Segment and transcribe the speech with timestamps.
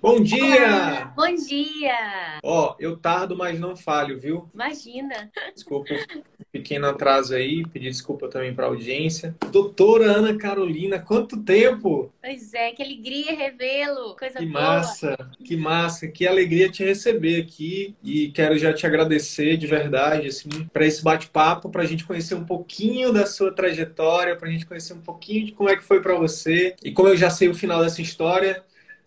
[0.00, 1.12] Bom dia!
[1.16, 2.38] Bom dia!
[2.42, 4.48] Ó, eu tardo, mas não falho, viu?
[4.54, 5.30] Imagina.
[5.54, 5.94] Desculpa
[6.52, 9.34] pequeno atraso aí, pedir desculpa também para a audiência.
[9.50, 12.12] Doutora Ana Carolina, quanto tempo?
[12.20, 14.62] Pois é, que alegria revê-lo, coisa que boa.
[14.62, 20.28] massa, que massa, que alegria te receber aqui e quero já te agradecer de verdade,
[20.28, 24.52] assim, para esse bate-papo, para a gente conhecer um pouquinho da sua trajetória, para a
[24.52, 27.30] gente conhecer um pouquinho de como é que foi para você e como eu já
[27.30, 28.62] sei o final dessa história,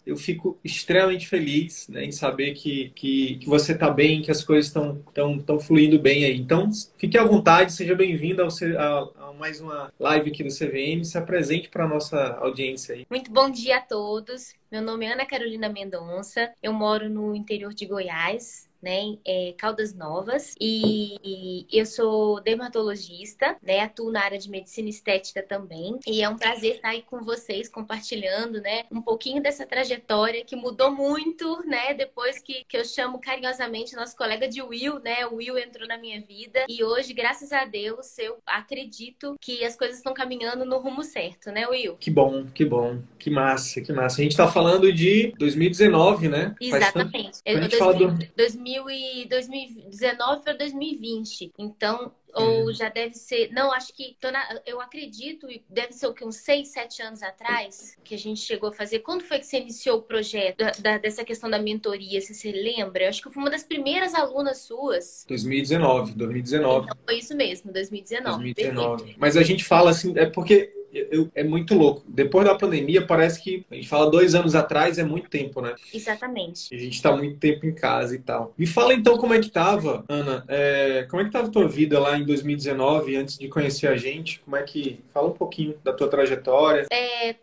[0.05, 4.43] eu fico extremamente feliz né, em saber que, que, que você está bem, que as
[4.43, 6.37] coisas estão tão, tão fluindo bem aí.
[6.37, 11.17] Então, fique à vontade, seja bem-vindo a, a, mais uma live aqui do CVM, se
[11.17, 13.05] apresente para a nossa audiência aí.
[13.09, 14.53] Muito bom dia a todos.
[14.71, 19.95] Meu nome é Ana Carolina Mendonça, eu moro no interior de Goiás, né, é, Caldas
[19.95, 26.29] Novas, e eu sou dermatologista, né, atuo na área de medicina estética também, e é
[26.29, 31.65] um prazer estar aí com vocês compartilhando, né, um pouquinho dessa trajetória que mudou muito,
[31.65, 35.87] né, depois que, que eu chamo carinhosamente nosso colega de Will, né, o Will entrou
[35.87, 40.63] na minha vida, e hoje, graças a Deus, eu acredito que as coisas estão caminhando
[40.63, 41.95] no rumo certo, né, Will?
[41.95, 44.21] Que bom, que bom, que massa, que massa.
[44.21, 46.53] A gente está falando de 2019, né?
[46.61, 47.41] Exatamente.
[47.43, 47.77] Tanto...
[47.77, 48.17] fala do...
[48.35, 51.53] 2000 e 2019 para 2020.
[51.57, 53.51] Então, ou já deve ser.
[53.51, 54.15] Não, acho que.
[54.23, 54.59] Na...
[54.65, 56.25] eu acredito, deve ser o que?
[56.25, 58.99] Uns 6, 7 anos atrás que a gente chegou a fazer.
[58.99, 62.19] Quando foi que você iniciou o projeto da, da, dessa questão da mentoria?
[62.21, 63.03] Se você lembra?
[63.05, 65.25] Eu acho que eu fui uma das primeiras alunas suas.
[65.27, 66.85] 2019, 2019.
[66.85, 68.53] Então, foi isso mesmo, 2019.
[68.53, 68.97] 2019.
[68.97, 69.19] Perfeito.
[69.19, 72.03] Mas a gente fala assim, é porque eu, é muito louco.
[72.07, 75.75] Depois da pandemia, parece que a gente fala dois anos atrás, é muito tempo, né?
[75.93, 76.73] Exatamente.
[76.73, 78.53] A gente está muito tempo em casa e tal.
[78.57, 80.45] Me fala então como é que tava, Ana.
[80.47, 83.97] É, como é que tava a tua vida lá em 2019, antes de conhecer a
[83.97, 84.39] gente?
[84.39, 85.03] Como é que.
[85.13, 86.87] Fala um pouquinho da tua trajetória.
[86.91, 87.35] É,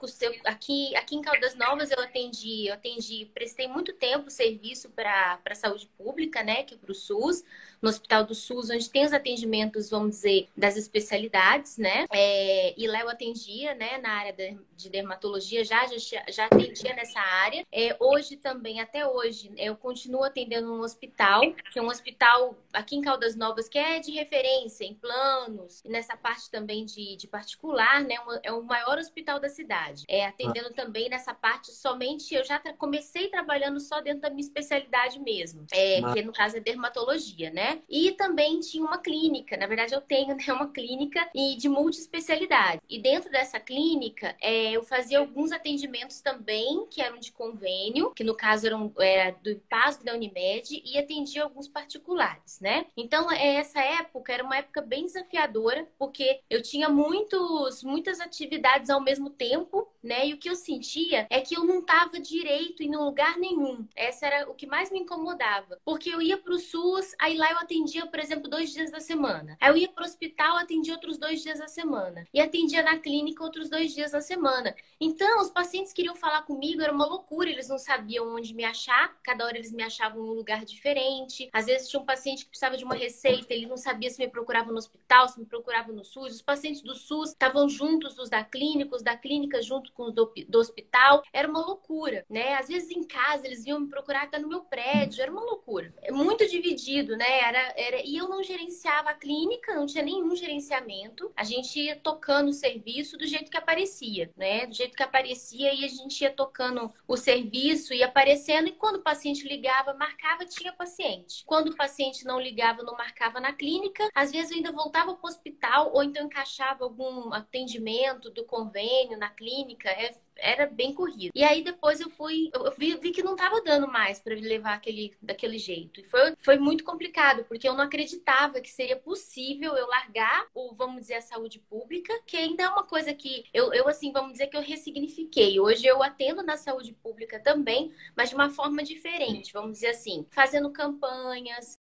[0.44, 5.54] aqui, aqui em Caldas Novas eu atendi, eu atendi, prestei muito tempo serviço para a
[5.54, 6.62] saúde pública, né?
[6.62, 7.44] Que é para o SUS
[7.82, 12.06] no Hospital do SUS, onde tem os atendimentos, vamos dizer, das especialidades, né?
[12.12, 14.32] É, e lá eu atendia, né, na área
[14.76, 17.66] de dermatologia, já, já, já atendia nessa área.
[17.72, 21.41] É, hoje também, até hoje, eu continuo atendendo um hospital,
[21.72, 25.88] que é um hospital aqui em Caldas Novas, que é de referência em planos, e
[25.88, 28.15] nessa parte também de, de particular, né?
[28.44, 30.04] É o maior hospital da cidade.
[30.09, 30.75] É, atendendo ah.
[30.75, 36.00] também nessa parte somente, eu já comecei trabalhando só dentro da minha especialidade mesmo, é,
[36.12, 37.72] que no caso é dermatologia, né?
[37.88, 41.28] E também tinha uma clínica, na verdade eu tenho né, uma clínica
[41.59, 42.81] de multiespecialidade.
[42.88, 48.25] E dentro dessa clínica, é, eu fazia alguns atendimentos também, que eram de convênio, que
[48.25, 52.87] no caso eram era do PASG da Unimed, e atendia alguns particulares, né?
[52.97, 58.91] Então, é, essa época era uma época bem desafiadora, porque eu tinha muitos, muitas atividades
[58.91, 60.27] ao mesmo tempo, né?
[60.27, 63.87] E o que eu sentia é que eu não estava direito em lugar nenhum.
[63.94, 65.78] Essa era o que mais me incomodava.
[65.84, 69.00] Porque eu ia para o SUS, aí lá eu atendia, por exemplo, dois dias da
[69.00, 69.56] semana.
[69.60, 72.26] Aí eu ia para o hospital, atendia outros dois dias da semana.
[72.32, 74.74] E atendia na clínica outros dois dias da semana.
[75.00, 77.50] Então, os pacientes queriam falar comigo, era uma loucura.
[77.50, 79.16] Eles não sabiam onde me achar.
[79.22, 81.48] Cada hora eles me achavam em um lugar diferente.
[81.52, 84.28] Às vezes tinha um paciente que precisava de uma receita, ele não sabia se me
[84.28, 86.34] procurava no hospital, se me procurava no SUS.
[86.34, 90.12] Os pacientes do SUS estavam juntos dos da clínica, os da clínica junto com os
[90.12, 91.22] do, do hospital.
[91.32, 92.54] Era uma loucura, né?
[92.54, 95.22] Às vezes em casa eles vinham me procurar até no meu prédio.
[95.22, 95.92] Era uma loucura.
[96.03, 97.41] É muito dividido, né?
[97.53, 101.31] Era, era, e eu não gerenciava a clínica, não tinha nenhum gerenciamento.
[101.37, 104.65] A gente ia tocando o serviço do jeito que aparecia, né?
[104.65, 108.69] Do jeito que aparecia e a gente ia tocando o serviço e aparecendo.
[108.69, 111.45] E quando o paciente ligava, marcava, tinha paciente.
[111.45, 115.27] Quando o paciente não ligava, não marcava na clínica, às vezes eu ainda voltava para
[115.27, 119.91] o hospital ou então encaixava algum atendimento do convênio na clínica.
[119.91, 121.30] É, era bem corrido.
[121.34, 124.74] E aí depois eu fui, eu vi, vi que não estava dando mais para levar
[124.74, 126.00] aquele, daquele jeito.
[126.00, 130.74] E foi, foi muito complicado, porque eu não acreditava que seria possível eu largar o,
[130.74, 134.33] vamos dizer, a saúde pública, que ainda é uma coisa que eu, eu assim, vamos
[134.33, 135.60] dizer que eu ressignifiquei.
[135.60, 140.27] Hoje eu atendo na saúde pública também, mas de uma forma diferente, vamos dizer assim,
[140.30, 141.78] fazendo campanhas,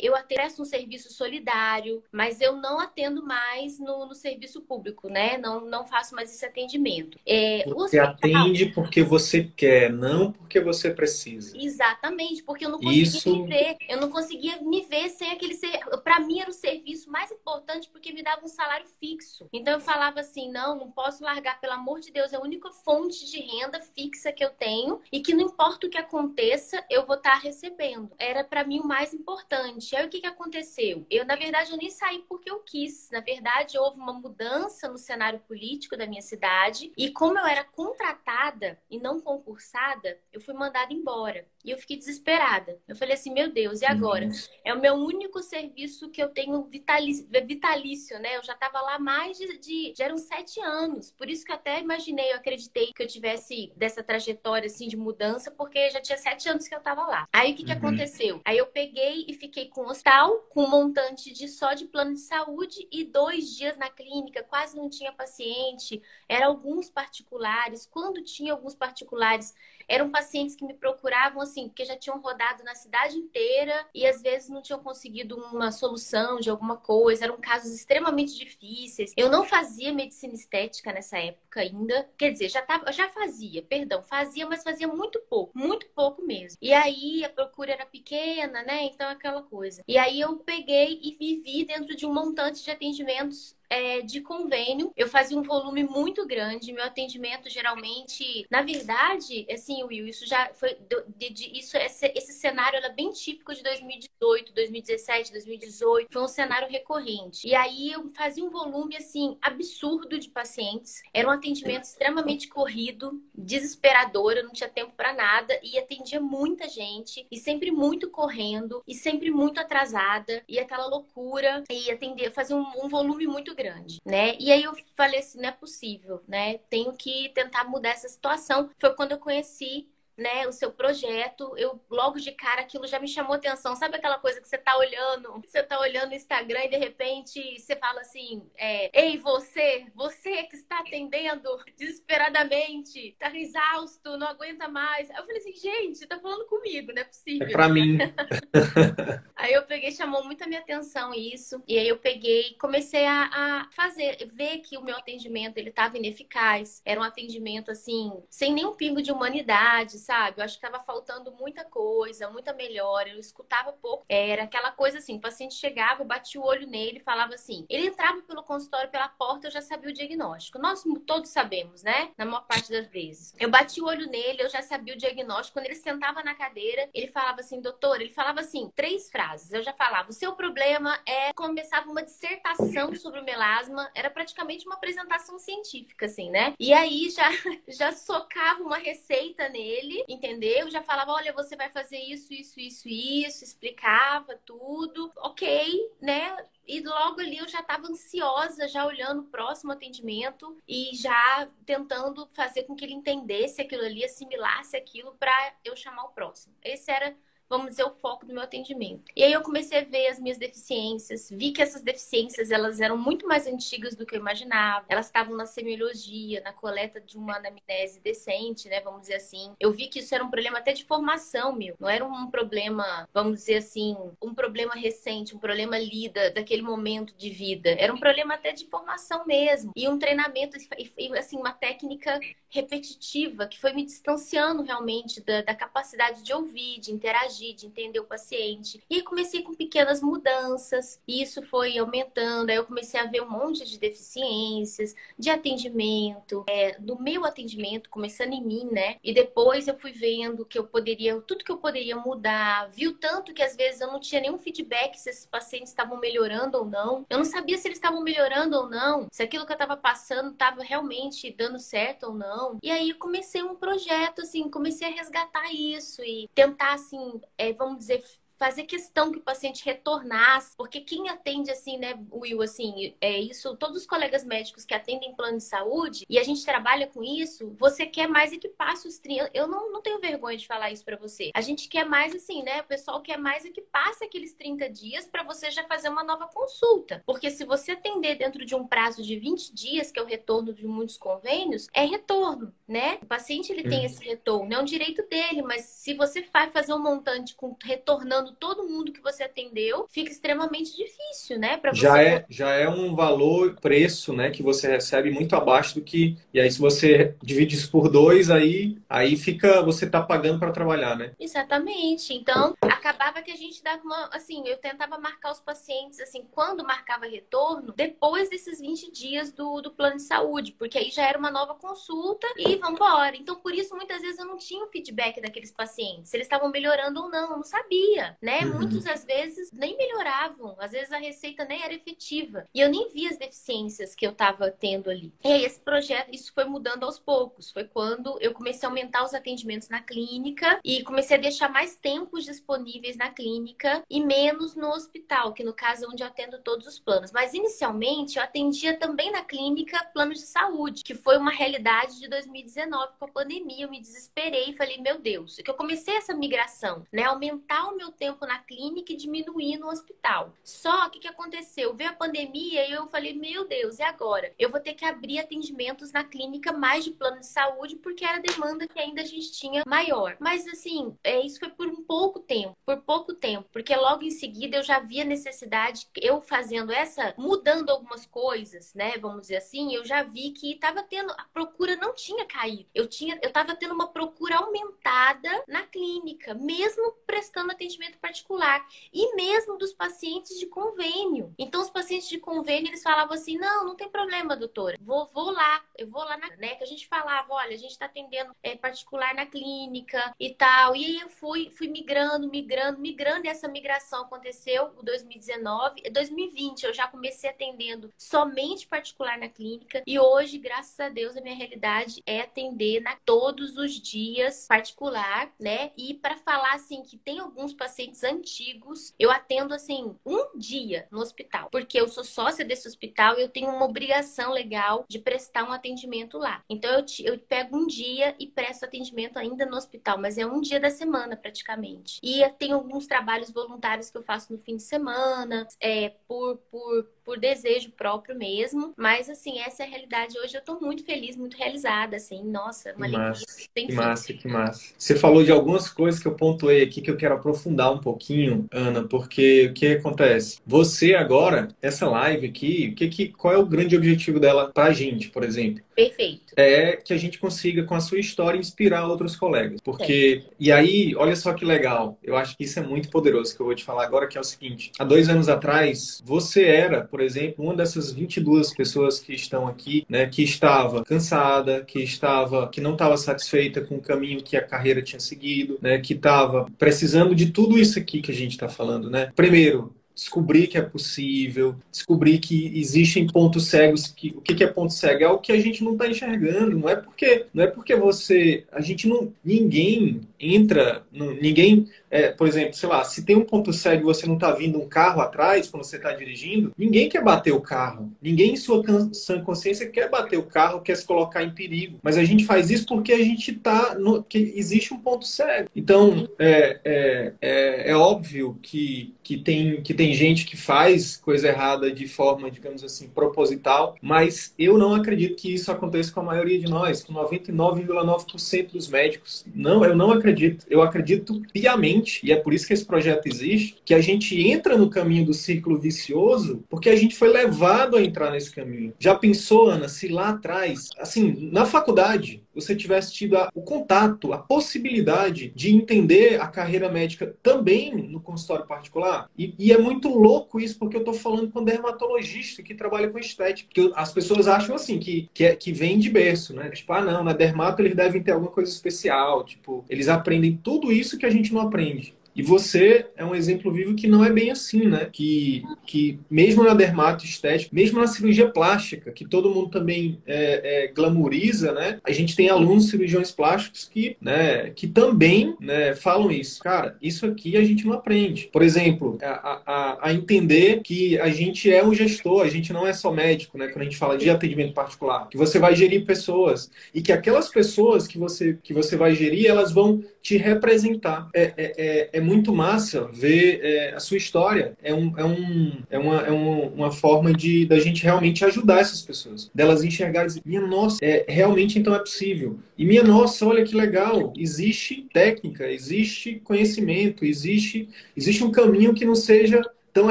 [0.00, 5.38] eu presto um serviço solidário, mas eu não atendo mais no, no, serviço público, né?
[5.38, 7.18] Não, não faço mais esse atendimento.
[7.26, 8.40] É, você hospital...
[8.42, 11.56] atende porque você quer, não porque você precisa.
[11.56, 13.36] Exatamente, porque eu não conseguia Isso...
[13.36, 13.76] me ver.
[13.88, 15.78] Eu não conseguia me ver sem aquele ser.
[16.02, 19.48] Para mim era o serviço mais importante porque me dava um salário fixo.
[19.52, 22.70] Então eu falava assim: não, não posso largar, pelo amor de Deus, é a única
[22.70, 27.06] fonte de renda fixa que eu tenho e que não importa o que aconteça, eu
[27.06, 28.10] vou estar tá recebendo.
[28.18, 29.96] Era para mim o mais importante gente.
[29.96, 31.06] Aí o que, que aconteceu?
[31.08, 33.08] Eu, na verdade, eu nem saí porque eu quis.
[33.10, 36.92] Na verdade, houve uma mudança no cenário político da minha cidade.
[36.96, 41.46] E como eu era contratada e não concursada, eu fui mandada embora.
[41.64, 42.80] E eu fiquei desesperada.
[42.86, 44.26] Eu falei assim, meu Deus, e agora?
[44.26, 44.32] Uhum.
[44.64, 48.36] É o meu único serviço que eu tenho vitalício, vitalício né?
[48.36, 51.10] Eu já estava lá mais de, de, Já eram sete anos.
[51.12, 54.96] Por isso que eu até imaginei, eu acreditei que eu tivesse dessa trajetória, assim, de
[54.96, 57.28] mudança, porque já tinha sete anos que eu estava lá.
[57.32, 57.78] Aí o que, que uhum.
[57.78, 58.40] aconteceu?
[58.44, 62.20] Aí eu peguei e fiquei com hospital, com um montante de só de plano de
[62.20, 67.84] saúde e dois dias na clínica, quase não tinha paciente, eram alguns particulares.
[67.84, 69.54] Quando tinha alguns particulares,
[69.88, 74.22] eram pacientes que me procuravam assim, porque já tinham rodado na cidade inteira e às
[74.22, 79.12] vezes não tinham conseguido uma solução de alguma coisa, eram casos extremamente difíceis.
[79.16, 84.02] Eu não fazia medicina estética nessa época ainda, quer dizer, já tava, já fazia, perdão,
[84.02, 86.58] fazia, mas fazia muito pouco, muito pouco mesmo.
[86.60, 88.84] E aí a procura era pequena, né?
[88.84, 89.82] Então aquela coisa.
[89.86, 94.92] E aí eu peguei e vivi dentro de um montante de atendimentos é, de convênio.
[94.96, 96.72] Eu fazia um volume muito grande.
[96.72, 100.76] Meu atendimento geralmente, na verdade, assim, Will, isso já foi
[101.16, 106.08] de, de, isso esse, esse cenário era bem típico de 2018, 2017, 2018.
[106.12, 107.46] Foi um cenário recorrente.
[107.46, 111.02] E aí eu fazia um volume assim absurdo de pacientes.
[111.12, 114.32] Era um atendimento extremamente corrido, desesperador.
[114.32, 118.94] Eu não tinha tempo para nada e atendia muita gente e sempre muito correndo e
[118.94, 124.36] sempre muito atrasada e aquela loucura e atender, fazia um, um volume muito grande, né?
[124.38, 126.58] E aí eu falei assim, não é possível, né?
[126.70, 128.70] Tenho que tentar mudar essa situação.
[128.78, 133.08] Foi quando eu conheci né, o seu projeto, eu logo de cara aquilo já me
[133.08, 133.76] chamou atenção.
[133.76, 137.58] Sabe aquela coisa que você tá olhando, você tá olhando o Instagram e de repente
[137.58, 144.68] você fala assim: é, Ei, você, você que está atendendo desesperadamente, tá exausto, não aguenta
[144.68, 145.08] mais.
[145.10, 147.48] Eu falei assim, gente, tá falando comigo, não é possível.
[147.48, 147.98] É pra mim.
[149.36, 151.62] aí eu peguei, chamou muito a minha atenção isso.
[151.66, 155.96] E aí eu peguei comecei a, a fazer, ver que o meu atendimento ele tava
[155.96, 156.80] ineficaz.
[156.84, 160.40] Era um atendimento assim, sem nenhum pingo de humanidade sabe?
[160.40, 163.08] Eu acho que estava faltando muita coisa, muita melhora.
[163.08, 164.04] Eu escutava pouco.
[164.08, 167.66] Era aquela coisa assim: o paciente chegava, eu batia o olho nele, falava assim.
[167.68, 170.58] Ele entrava pelo consultório, pela porta, eu já sabia o diagnóstico.
[170.58, 172.10] Nós todos sabemos, né?
[172.16, 173.34] Na maior parte das vezes.
[173.38, 175.58] Eu bati o olho nele, eu já sabia o diagnóstico.
[175.58, 179.52] Quando ele sentava na cadeira, ele falava assim, doutor, ele falava assim, três frases.
[179.52, 181.32] Eu já falava: o seu problema é.
[181.32, 186.54] Começava uma dissertação sobre o melasma, era praticamente uma apresentação científica, assim, né?
[186.58, 187.28] E aí já,
[187.68, 190.70] já socava uma receita nele entendeu?
[190.70, 196.36] Já falava, olha, você vai fazer isso, isso, isso, isso, explicava tudo, ok, né?
[196.66, 202.26] E logo ali eu já estava ansiosa, já olhando o próximo atendimento e já tentando
[202.32, 206.54] fazer com que ele entendesse aquilo ali, assimilasse aquilo para eu chamar o próximo.
[206.64, 207.16] Esse era
[207.48, 209.04] vamos dizer, o foco do meu atendimento.
[209.14, 212.96] E aí eu comecei a ver as minhas deficiências, vi que essas deficiências elas eram
[212.96, 214.84] muito mais antigas do que eu imaginava.
[214.88, 219.52] Elas estavam na semiologia, na coleta de uma anamnese decente, né, vamos dizer assim.
[219.60, 221.76] Eu vi que isso era um problema até de formação, meu.
[221.78, 227.14] Não era um problema, vamos dizer assim, um problema recente, um problema lida daquele momento
[227.16, 227.70] de vida.
[227.78, 229.72] Era um problema até de formação mesmo.
[229.76, 235.54] E um treinamento, e assim, uma técnica repetitiva que foi me distanciando realmente da, da
[235.54, 238.82] capacidade de ouvir, de interagir interagir, de entender o paciente.
[238.88, 242.50] E comecei com pequenas mudanças, e isso foi aumentando.
[242.50, 247.90] Aí eu comecei a ver um monte de deficiências, de atendimento, é, do meu atendimento,
[247.90, 248.96] começando em mim, né?
[249.02, 253.34] E depois eu fui vendo que eu poderia, tudo que eu poderia mudar, viu tanto
[253.34, 257.04] que às vezes eu não tinha nenhum feedback se esses pacientes estavam melhorando ou não.
[257.08, 260.32] Eu não sabia se eles estavam melhorando ou não, se aquilo que eu estava passando
[260.32, 262.58] estava realmente dando certo ou não.
[262.62, 267.78] E aí comecei um projeto, assim, comecei a resgatar isso e tentar, assim, é, vamos
[267.80, 268.02] dizer,
[268.38, 273.56] fazer questão que o paciente retornasse, porque quem atende assim, né, Will, assim, é isso,
[273.56, 277.54] todos os colegas médicos que atendem plano de saúde, e a gente trabalha com isso,
[277.58, 280.70] você quer mais é que passe os 30, eu não, não tenho vergonha de falar
[280.70, 281.30] isso para você.
[281.34, 284.68] A gente quer mais assim, né, o pessoal quer mais é que passe aqueles 30
[284.70, 288.66] dias para você já fazer uma nova consulta, porque se você atender dentro de um
[288.66, 292.98] prazo de 20 dias, que é o retorno de muitos convênios, é retorno, né?
[293.02, 293.86] O paciente ele tem uhum.
[293.86, 298.25] esse retorno, é um direito dele, mas se você vai fazer um montante com retornando
[298.32, 301.56] todo mundo que você atendeu, fica extremamente difícil, né?
[301.56, 305.80] Pra já, é, já é um valor, preço, né, que você recebe muito abaixo do
[305.80, 306.16] que.
[306.32, 309.62] E aí, se você divide isso por dois, aí, aí fica.
[309.62, 311.12] Você tá pagando para trabalhar, né?
[311.18, 312.12] Exatamente.
[312.14, 312.54] Então,
[312.86, 314.08] acabava que a gente dava uma.
[314.12, 319.60] Assim, eu tentava marcar os pacientes, assim, quando marcava retorno, depois desses 20 dias do,
[319.60, 323.16] do plano de saúde, porque aí já era uma nova consulta e vamos embora.
[323.16, 326.50] Então, por isso, muitas vezes eu não tinha o feedback daqueles pacientes, se eles estavam
[326.50, 328.40] melhorando ou não, eu não sabia né?
[328.44, 328.54] Uhum.
[328.54, 332.46] Muitos às vezes nem melhoravam, às vezes a receita nem era efetiva.
[332.54, 335.12] E eu nem via as deficiências que eu estava tendo ali.
[335.24, 337.50] E aí esse projeto, isso foi mudando aos poucos.
[337.50, 341.76] Foi quando eu comecei a aumentar os atendimentos na clínica e comecei a deixar mais
[341.76, 346.38] tempos disponíveis na clínica e menos no hospital, que no caso é onde eu atendo
[346.40, 347.12] todos os planos.
[347.12, 352.08] Mas inicialmente eu atendia também na clínica planos de saúde, que foi uma realidade de
[352.08, 353.64] 2019 com a pandemia.
[353.64, 357.04] Eu me desesperei e falei, meu Deus, que eu comecei essa migração, né?
[357.04, 360.32] Aumentar o meu tempo na clínica e diminuir no hospital.
[360.44, 361.74] Só que o que aconteceu?
[361.74, 364.32] Veio a pandemia e eu falei, meu Deus, e agora?
[364.38, 368.18] Eu vou ter que abrir atendimentos na clínica mais de plano de saúde, porque era
[368.18, 370.16] demanda que ainda a gente tinha maior.
[370.20, 374.10] Mas assim, é, isso foi por um pouco tempo, por pouco tempo, porque logo em
[374.10, 378.98] seguida eu já via necessidade, eu fazendo essa, mudando algumas coisas, né?
[378.98, 382.68] Vamos dizer assim, eu já vi que estava tendo, a procura não tinha caído.
[382.74, 389.14] Eu tinha, eu estava tendo uma procura aumentada na clínica, mesmo prestando atendimento particular e
[389.14, 391.32] mesmo dos pacientes de convênio.
[391.38, 395.30] Então, os pacientes de convênio, eles falavam assim, não, não tem problema, doutora, vou, vou
[395.30, 398.34] lá, eu vou lá, na, né, que a gente falava, olha, a gente está atendendo
[398.42, 403.28] é, particular na clínica e tal, e aí eu fui, fui migrando, migrando, migrando, e
[403.28, 409.98] essa migração aconteceu em 2019, 2020 eu já comecei atendendo somente particular na clínica, e
[409.98, 415.72] hoje, graças a Deus, a minha realidade é atender na, todos os dias particular, né,
[415.76, 420.86] e para falar assim, que tem alguns pacientes pacientes antigos, eu atendo assim um dia
[420.90, 424.98] no hospital, porque eu sou sócia desse hospital e eu tenho uma obrigação legal de
[424.98, 426.42] prestar um atendimento lá.
[426.48, 430.26] Então eu, te, eu pego um dia e presto atendimento ainda no hospital, mas é
[430.26, 431.98] um dia da semana praticamente.
[432.02, 436.88] E tem alguns trabalhos voluntários que eu faço no fim de semana, é, por, por
[437.06, 438.74] por desejo próprio mesmo.
[438.76, 440.18] Mas, assim, essa é a realidade.
[440.18, 442.24] Hoje eu tô muito feliz, muito realizada, assim.
[442.24, 444.74] Nossa, uma que massa, que massa, que massa.
[444.76, 448.46] Você falou de algumas coisas que eu pontuei aqui que eu quero aprofundar um pouquinho,
[448.50, 450.40] Ana, porque o que acontece?
[450.44, 455.08] Você agora, essa live aqui, que, que, qual é o grande objetivo dela pra gente,
[455.08, 455.62] por exemplo?
[455.76, 456.32] Perfeito.
[456.36, 459.60] É que a gente consiga, com a sua história, inspirar outros colegas.
[459.62, 463.40] Porque, e aí, olha só que legal, eu acho que isso é muito poderoso, que
[463.40, 466.82] eu vou te falar agora, que é o seguinte: há dois anos atrás, você era,
[466.96, 472.48] por exemplo, uma dessas 22 pessoas que estão aqui, né, que estava cansada, que estava,
[472.48, 476.46] que não estava satisfeita com o caminho que a carreira tinha seguido, né, que estava
[476.58, 479.12] precisando de tudo isso aqui que a gente está falando, né?
[479.14, 483.88] Primeiro, descobrir que é possível, descobrir que existem pontos cegos.
[483.88, 485.04] Que, o que é ponto cego?
[485.04, 486.58] É o que a gente não está enxergando.
[486.58, 492.10] Não é porque não é porque você, a gente não, ninguém entra, não, ninguém, é,
[492.10, 494.68] por exemplo, sei lá, se tem um ponto cego e você não está vindo um
[494.68, 497.92] carro atrás quando você está dirigindo, ninguém quer bater o carro.
[498.02, 498.62] Ninguém em sua
[498.92, 501.78] sã consciência quer bater o carro, quer se colocar em perigo.
[501.82, 505.48] Mas a gente faz isso porque a gente está no, que existe um ponto cego.
[505.54, 511.28] Então é, é, é, é óbvio que que tem, que tem gente que faz coisa
[511.28, 516.02] errada de forma, digamos assim, proposital, mas eu não acredito que isso aconteça com a
[516.02, 519.24] maioria de nós, com 99,9% dos médicos.
[519.32, 520.44] Não, eu não acredito.
[520.50, 524.56] Eu acredito piamente, e é por isso que esse projeto existe, que a gente entra
[524.56, 528.72] no caminho do círculo vicioso porque a gente foi levado a entrar nesse caminho.
[528.78, 534.12] Já pensou, Ana, se lá atrás, assim, na faculdade, você tivesse tido a, o contato,
[534.12, 539.10] a possibilidade de entender a carreira médica também no consultório particular.
[539.18, 542.98] E, e é muito louco isso, porque eu estou falando com dermatologista que trabalha com
[542.98, 543.48] estética.
[543.52, 546.50] Que as pessoas acham assim, que, que, é, que vem de berço, né?
[546.50, 549.24] Tipo, ah, não, na dermato eles devem ter alguma coisa especial.
[549.24, 551.95] Tipo, eles aprendem tudo isso que a gente não aprende.
[552.16, 554.88] E você é um exemplo vivo que não é bem assim, né?
[554.90, 560.68] Que, que mesmo na dermatoestética, mesmo na cirurgia plástica, que todo mundo também é, é,
[560.68, 561.78] glamoriza, né?
[561.84, 566.42] A gente tem alunos cirurgiões plásticos que, né, que também né, falam isso.
[566.42, 568.30] Cara, isso aqui a gente não aprende.
[568.32, 572.66] Por exemplo, a, a, a entender que a gente é um gestor, a gente não
[572.66, 573.48] é só médico, né?
[573.48, 577.28] Quando a gente fala de atendimento particular, que você vai gerir pessoas e que aquelas
[577.28, 581.08] pessoas que você, que você vai gerir, elas vão te representar.
[581.12, 584.54] É, é, é, é muito massa ver é, a sua história.
[584.62, 588.60] É, um, é, um, é, uma, é uma, uma forma de da gente realmente ajudar
[588.60, 589.30] essas pessoas.
[589.34, 592.38] Delas enxergarem e minha nossa, é, realmente então é possível.
[592.56, 594.12] E minha nossa, olha que legal.
[594.16, 599.42] Existe técnica, existe conhecimento, existe, existe um caminho que não seja
[599.76, 599.90] tão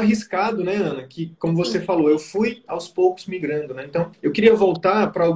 [0.00, 1.04] arriscado, né, Ana?
[1.04, 3.84] Que, como você falou, eu fui aos poucos migrando, né?
[3.88, 5.28] Então, eu queria voltar para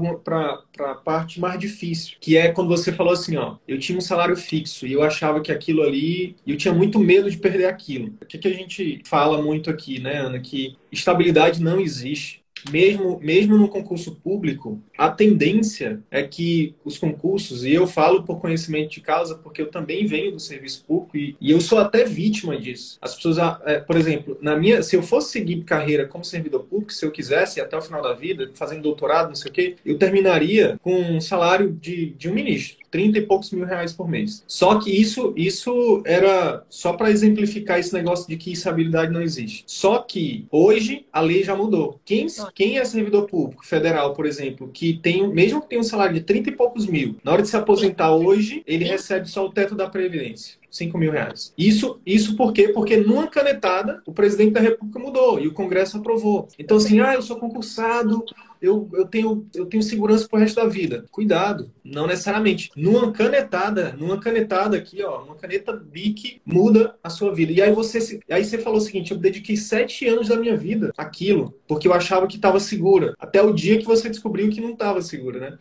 [0.80, 4.36] a parte mais difícil, que é quando você falou assim, ó, eu tinha um salário
[4.36, 8.12] fixo e eu achava que aquilo ali, eu tinha muito medo de perder aquilo.
[8.20, 10.40] O que, que a gente fala muito aqui, né, Ana?
[10.40, 12.39] Que estabilidade não existe
[12.70, 18.40] mesmo, mesmo no concurso público, a tendência é que os concursos, e eu falo por
[18.40, 22.04] conhecimento de causa, porque eu também venho do serviço público e, e eu sou até
[22.04, 22.98] vítima disso.
[23.00, 26.64] As pessoas, ah, é, por exemplo, na minha, se eu fosse seguir carreira como servidor
[26.64, 29.76] público, se eu quisesse até o final da vida, fazendo doutorado, não sei o quê,
[29.84, 32.79] eu terminaria com um salário de, de um ministro.
[32.90, 34.42] 30 e poucos mil reais por mês.
[34.46, 39.64] Só que isso, isso era só para exemplificar esse negócio de que estabilidade não existe.
[39.66, 42.00] Só que hoje a lei já mudou.
[42.04, 46.14] Quem, quem é servidor público federal, por exemplo, que tem, mesmo que tenha um salário
[46.14, 49.52] de 30 e poucos mil, na hora de se aposentar hoje, ele recebe só o
[49.52, 50.60] teto da Previdência.
[50.70, 51.52] 5 mil reais.
[51.58, 52.68] Isso, isso por quê?
[52.68, 56.48] Porque numa canetada o presidente da República mudou e o Congresso aprovou.
[56.58, 58.24] Então, assim, ah, eu sou concursado,
[58.60, 61.04] eu, eu, tenho, eu tenho segurança pro resto da vida.
[61.10, 62.70] Cuidado, não necessariamente.
[62.76, 67.52] Numa canetada, numa canetada aqui, ó, uma caneta BIC muda a sua vida.
[67.52, 70.92] E aí você, aí você falou o seguinte: eu dediquei sete anos da minha vida
[70.96, 73.14] àquilo, porque eu achava que estava segura.
[73.18, 75.58] Até o dia que você descobriu que não estava segura, né?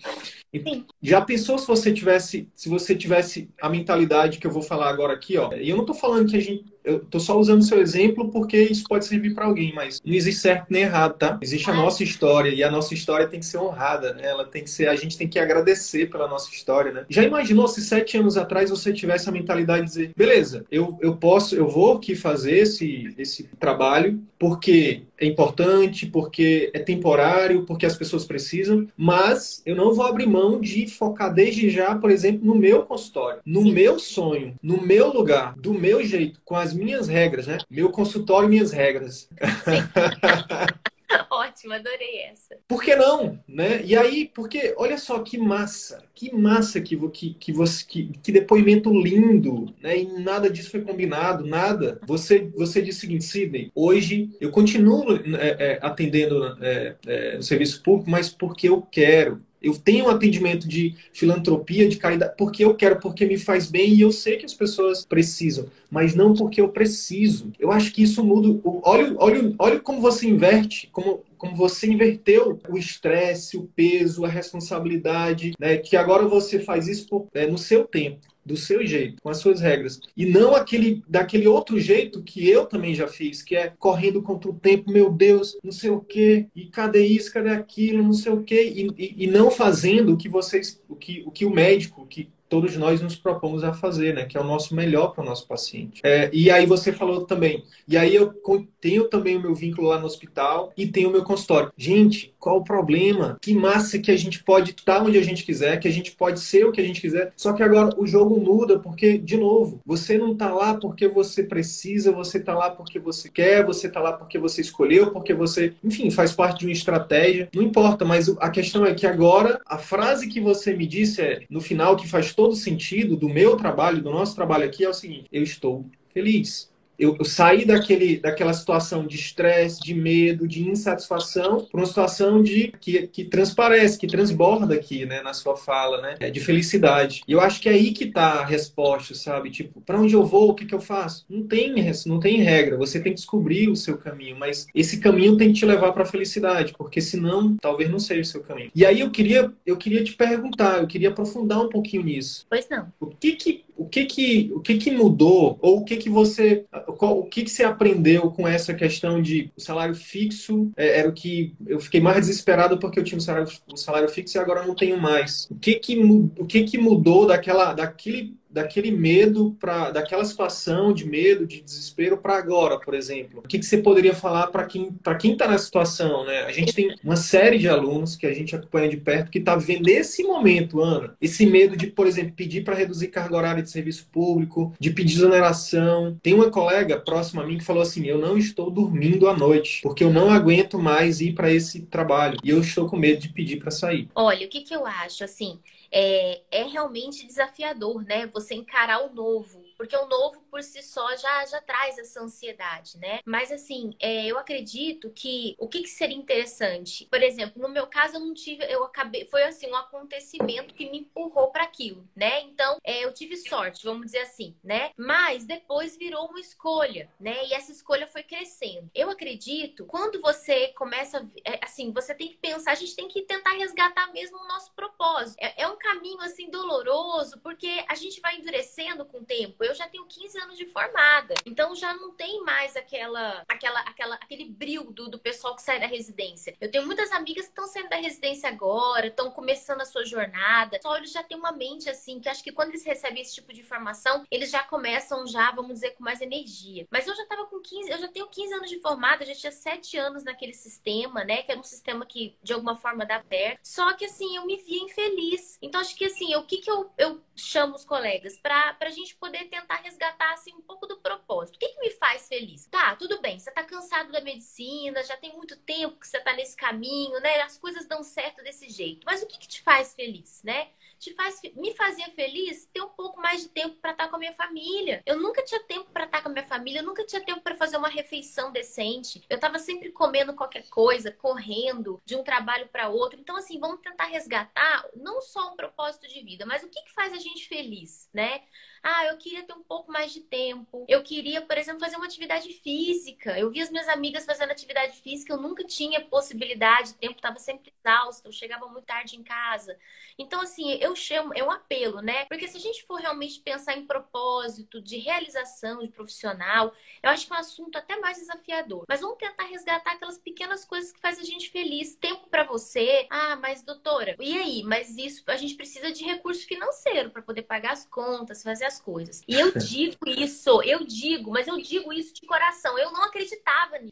[0.54, 4.90] E já pensou se você tivesse, se você tivesse a mentalidade que eu vou falar
[4.90, 5.54] agora aqui, ó?
[5.54, 8.30] E eu não tô falando que a gente eu tô só usando o seu exemplo
[8.30, 11.38] porque isso pode servir para alguém, mas não existe certo nem errado, tá?
[11.42, 14.24] Existe a nossa história e a nossa história tem que ser honrada, né?
[14.26, 17.06] Ela tem que ser, a gente tem que agradecer pela nossa história, né?
[17.10, 21.16] Já imaginou se sete anos atrás você tivesse a mentalidade de dizer, beleza, eu, eu
[21.16, 27.86] posso, eu vou aqui fazer esse, esse trabalho porque é importante, porque é temporário, porque
[27.86, 32.46] as pessoas precisam, mas eu não vou abrir mão de focar desde já, por exemplo,
[32.46, 33.74] no meu consultório, no Sim.
[33.74, 37.58] meu sonho, no meu lugar, do meu jeito, com as minhas regras, né?
[37.70, 39.28] Meu consultório, minhas regras.
[41.30, 42.58] Ótimo, adorei essa.
[42.68, 43.82] Por que não, né?
[43.84, 47.54] E aí, porque olha só que massa, que massa que que, que
[47.88, 49.98] que, que depoimento lindo, né?
[49.98, 52.00] E nada disso foi combinado, nada.
[52.06, 57.44] Você você disse o seguinte, Sidney, hoje eu continuo é, é, atendendo é, é no
[57.44, 62.64] serviço público, mas porque eu quero, eu tenho um atendimento de filantropia, de caridade, porque
[62.64, 66.34] eu quero, porque me faz bem e eu sei que as pessoas precisam, mas não
[66.34, 67.52] porque eu preciso.
[67.60, 68.60] Eu acho que isso muda.
[68.84, 74.30] Olha, olha, olha como você inverte, como, como você inverteu o estresse, o peso, a
[74.30, 75.78] responsabilidade, né?
[75.78, 79.38] Que agora você faz isso por, é, no seu tempo do seu jeito, com as
[79.38, 80.00] suas regras.
[80.18, 84.50] E não aquele daquele outro jeito que eu também já fiz, que é correndo contra
[84.50, 88.32] o tempo, meu Deus, não sei o quê, e cadê isso, cadê aquilo, não sei
[88.32, 91.52] o quê, e, e, e não fazendo o que vocês, o que o, que o
[91.52, 94.26] médico, que todos nós nos propomos a fazer, né?
[94.26, 96.02] Que é o nosso melhor para o nosso paciente.
[96.04, 97.64] É, e aí você falou também.
[97.88, 98.34] E aí eu
[98.82, 101.72] tenho também o meu vínculo lá no hospital e tenho o meu consultório.
[101.78, 103.38] Gente, qual o problema?
[103.42, 106.40] Que massa que a gente pode estar onde a gente quiser, que a gente pode
[106.40, 107.32] ser o que a gente quiser.
[107.36, 111.44] Só que agora o jogo muda porque, de novo, você não está lá porque você
[111.44, 115.74] precisa, você está lá porque você quer, você está lá porque você escolheu, porque você,
[115.84, 117.50] enfim, faz parte de uma estratégia.
[117.54, 121.42] Não importa, mas a questão é que agora a frase que você me disse é
[121.50, 124.94] no final que faz todo sentido do meu trabalho, do nosso trabalho aqui, é o
[124.94, 126.69] seguinte: eu estou feliz
[127.00, 132.44] eu, eu saí daquele, daquela situação de estresse, de medo, de insatisfação, para uma situação
[132.44, 137.22] de que, que transparece, que transborda aqui, né, na sua fala, né, é de felicidade.
[137.28, 139.50] E eu acho que é aí que está a resposta, sabe?
[139.50, 141.26] Tipo, para onde eu vou, o que, que eu faço?
[141.30, 141.74] Não tem,
[142.06, 142.78] não tem regra.
[142.78, 146.04] Você tem que descobrir o seu caminho, mas esse caminho tem que te levar para
[146.04, 148.72] a felicidade, porque senão, talvez não seja o seu caminho.
[148.76, 152.46] E aí eu queria, eu queria te perguntar, eu queria aprofundar um pouquinho nisso.
[152.50, 152.92] Pois não.
[153.00, 155.58] O que que o que que, o que que mudou?
[155.62, 156.66] Ou o que que você
[156.98, 161.14] qual, o que que você aprendeu com essa questão de salário fixo é, era o
[161.14, 164.66] que eu fiquei mais desesperado porque eu tinha um salário, um salário fixo e agora
[164.68, 165.48] não tenho mais.
[165.50, 171.06] O que que o que que mudou daquela daquele daquele medo para daquela situação de
[171.06, 173.42] medo, de desespero para agora, por exemplo?
[173.44, 176.44] O que, que você poderia falar para quem para quem está nessa situação, né?
[176.44, 179.56] A gente tem uma série de alunos que a gente acompanha de perto que está
[179.56, 183.70] vivendo esse momento, Ana, esse medo de, por exemplo, pedir para reduzir carga horária de
[183.70, 186.18] serviço público, de pedir exoneração.
[186.22, 189.82] Tem uma colega próxima a mim que falou assim: "Eu não estou dormindo à noite
[189.84, 193.30] porque eu não aguento mais ir para esse trabalho e eu estou com medo de
[193.30, 194.10] pedir para sair".
[194.16, 195.60] Olha, o que que eu acho assim?
[195.92, 198.28] É, é realmente desafiador, né?
[198.28, 202.98] Você encarar o novo, porque o novo por si só já, já traz essa ansiedade,
[202.98, 203.22] né?
[203.26, 207.88] Mas assim, é, eu acredito que o que, que, seria interessante, por exemplo, no meu
[207.88, 212.06] caso eu não tive, eu acabei, foi assim um acontecimento que me empurrou para aquilo,
[212.14, 212.42] né?
[212.42, 214.92] Então é, eu tive sorte, vamos dizer assim, né?
[214.98, 217.46] Mas depois virou uma escolha, né?
[217.46, 218.92] E essa escolha foi crescendo.
[218.94, 223.22] Eu acredito quando você começa, é, assim, você tem que pensar, a gente tem que
[223.22, 225.38] tentar resgatar mesmo o nosso propósito.
[225.40, 229.64] É, é um caminho assim doloroso, porque a gente vai endurecendo com o tempo.
[229.69, 234.16] Eu já tenho 15 anos de formada, então já não tem mais aquela, aquela, aquela,
[234.16, 236.56] aquele brilho do, do pessoal que sai da residência.
[236.60, 240.80] Eu tenho muitas amigas que estão saindo da residência agora, estão começando a sua jornada.
[240.82, 243.54] Só eles já têm uma mente assim, que acho que quando eles recebem esse tipo
[243.54, 246.88] de informação, eles já começam já, vamos dizer, com mais energia.
[246.90, 249.52] Mas eu já tava com 15, eu já tenho 15 anos de formada, já tinha
[249.52, 251.44] 7 anos naquele sistema, né?
[251.44, 253.60] Que era um sistema que de alguma forma dá certo.
[253.64, 255.58] Só que assim, eu me via infeliz.
[255.62, 258.38] Então, acho que assim, o que, que eu, eu chamo os colegas?
[258.38, 261.56] Para a gente poder tentar resgatar assim, um pouco do propósito.
[261.56, 262.66] O que, que me faz feliz?
[262.68, 266.34] Tá, tudo bem, você está cansado da medicina, já tem muito tempo que você está
[266.34, 267.42] nesse caminho, né?
[267.42, 269.06] As coisas dão certo desse jeito.
[269.06, 270.70] Mas o que, que te faz feliz, né?
[271.00, 274.20] Te faz, me fazia feliz ter um pouco mais de tempo para estar com a
[274.20, 275.02] minha família.
[275.06, 277.56] Eu nunca tinha tempo para estar com a minha família, eu nunca tinha tempo para
[277.56, 279.24] fazer uma refeição decente.
[279.30, 283.20] Eu estava sempre comendo qualquer coisa, correndo de um trabalho para outro.
[283.20, 286.94] Então, assim, vamos tentar resgatar não só um propósito de vida, mas o que, que
[286.94, 288.44] faz a gente feliz, né?
[288.84, 290.86] Ah, eu queria ter um pouco mais de tempo.
[290.88, 293.38] Eu queria, por exemplo, fazer uma atividade física.
[293.38, 297.38] Eu vi as minhas amigas fazendo atividade física, eu nunca tinha possibilidade, o tempo estava
[297.40, 299.78] sempre exausto, eu chegava muito tarde em casa.
[300.18, 302.26] Então, assim, eu chamo, é um apelo, né?
[302.26, 307.26] Porque se a gente for realmente pensar em propósito, de realização de profissional, eu acho
[307.26, 308.86] que é um assunto até mais desafiador.
[308.88, 311.96] Mas vamos tentar resgatar aquelas pequenas coisas que fazem a gente feliz.
[311.96, 313.08] Tempo para você.
[313.10, 314.64] Ah, mas doutora, e aí?
[314.64, 318.80] Mas isso, a gente precisa de recurso financeiro para poder pagar as contas, fazer as
[318.80, 319.22] coisas.
[319.28, 322.78] E eu digo isso, eu digo, mas eu digo isso de coração.
[322.78, 323.92] Eu não acreditava nisso.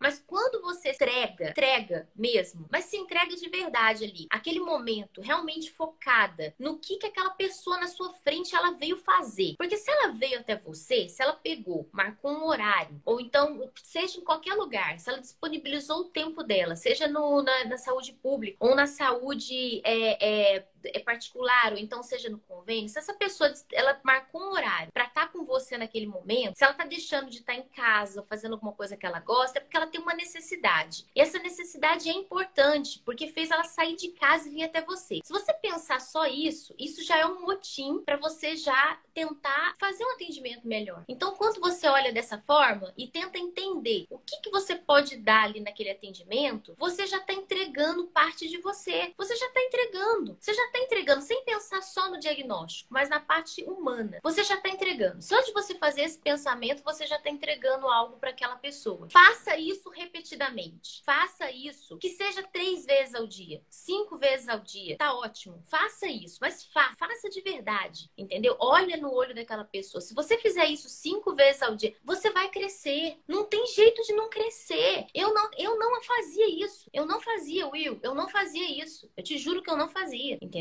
[0.00, 5.70] Mas quando você entrega, entrega mesmo, mas se entrega de verdade ali, aquele momento realmente
[5.70, 9.56] focada no que, que aquela pessoa na sua frente ela veio fazer.
[9.58, 14.18] Porque se ela veio até você, se ela pegou, marcou um horário, ou então, seja
[14.18, 18.56] em qualquer lugar, se ela disponibilizou o tempo dela, seja no, na, na saúde pública
[18.58, 23.52] ou na saúde é, é, é particular, ou então seja no convênio, se essa pessoa
[23.72, 27.30] ela marcou um horário para estar tá com você naquele momento, se ela tá deixando
[27.30, 30.00] de estar tá em casa, fazendo alguma coisa que ela gosta, é porque ela tem
[30.00, 31.06] uma necessidade.
[31.14, 35.20] E essa necessidade é importante, porque fez ela sair de casa e vir até você.
[35.24, 40.04] Se você pensar só isso, isso já é um motim para você já tentar fazer
[40.04, 41.04] um atendimento melhor.
[41.08, 45.44] Então, quando você olha dessa forma e tenta entender o que, que você pode dar
[45.44, 49.12] ali naquele atendimento, você já está entregando parte de você.
[49.16, 50.36] Você já está entregando.
[50.40, 54.18] Você já está entregando sem pensar só no diagnóstico, mas na parte humana.
[54.22, 55.22] Você já está entregando.
[55.22, 59.08] Só de você fazer esse pensamento, você já está entregando algo para aquela pessoa.
[59.10, 61.02] Faça isso repetidamente.
[61.04, 61.98] Faça isso.
[61.98, 64.96] Que seja três vezes ao dia, cinco vezes ao dia.
[64.96, 65.62] Tá ótimo.
[65.66, 66.38] Faça isso.
[66.40, 68.10] Mas fa faça de verdade.
[68.16, 68.56] Entendeu?
[68.58, 70.00] Olha no olho daquela pessoa.
[70.00, 73.18] Se você fizer isso cinco vezes ao dia, você vai crescer.
[73.26, 75.06] Não tem jeito de não crescer.
[75.14, 76.88] Eu não, eu não fazia isso.
[76.92, 77.98] Eu não fazia, Will.
[78.02, 79.10] Eu não fazia isso.
[79.16, 80.38] Eu te juro que eu não fazia.
[80.40, 80.59] Entendeu?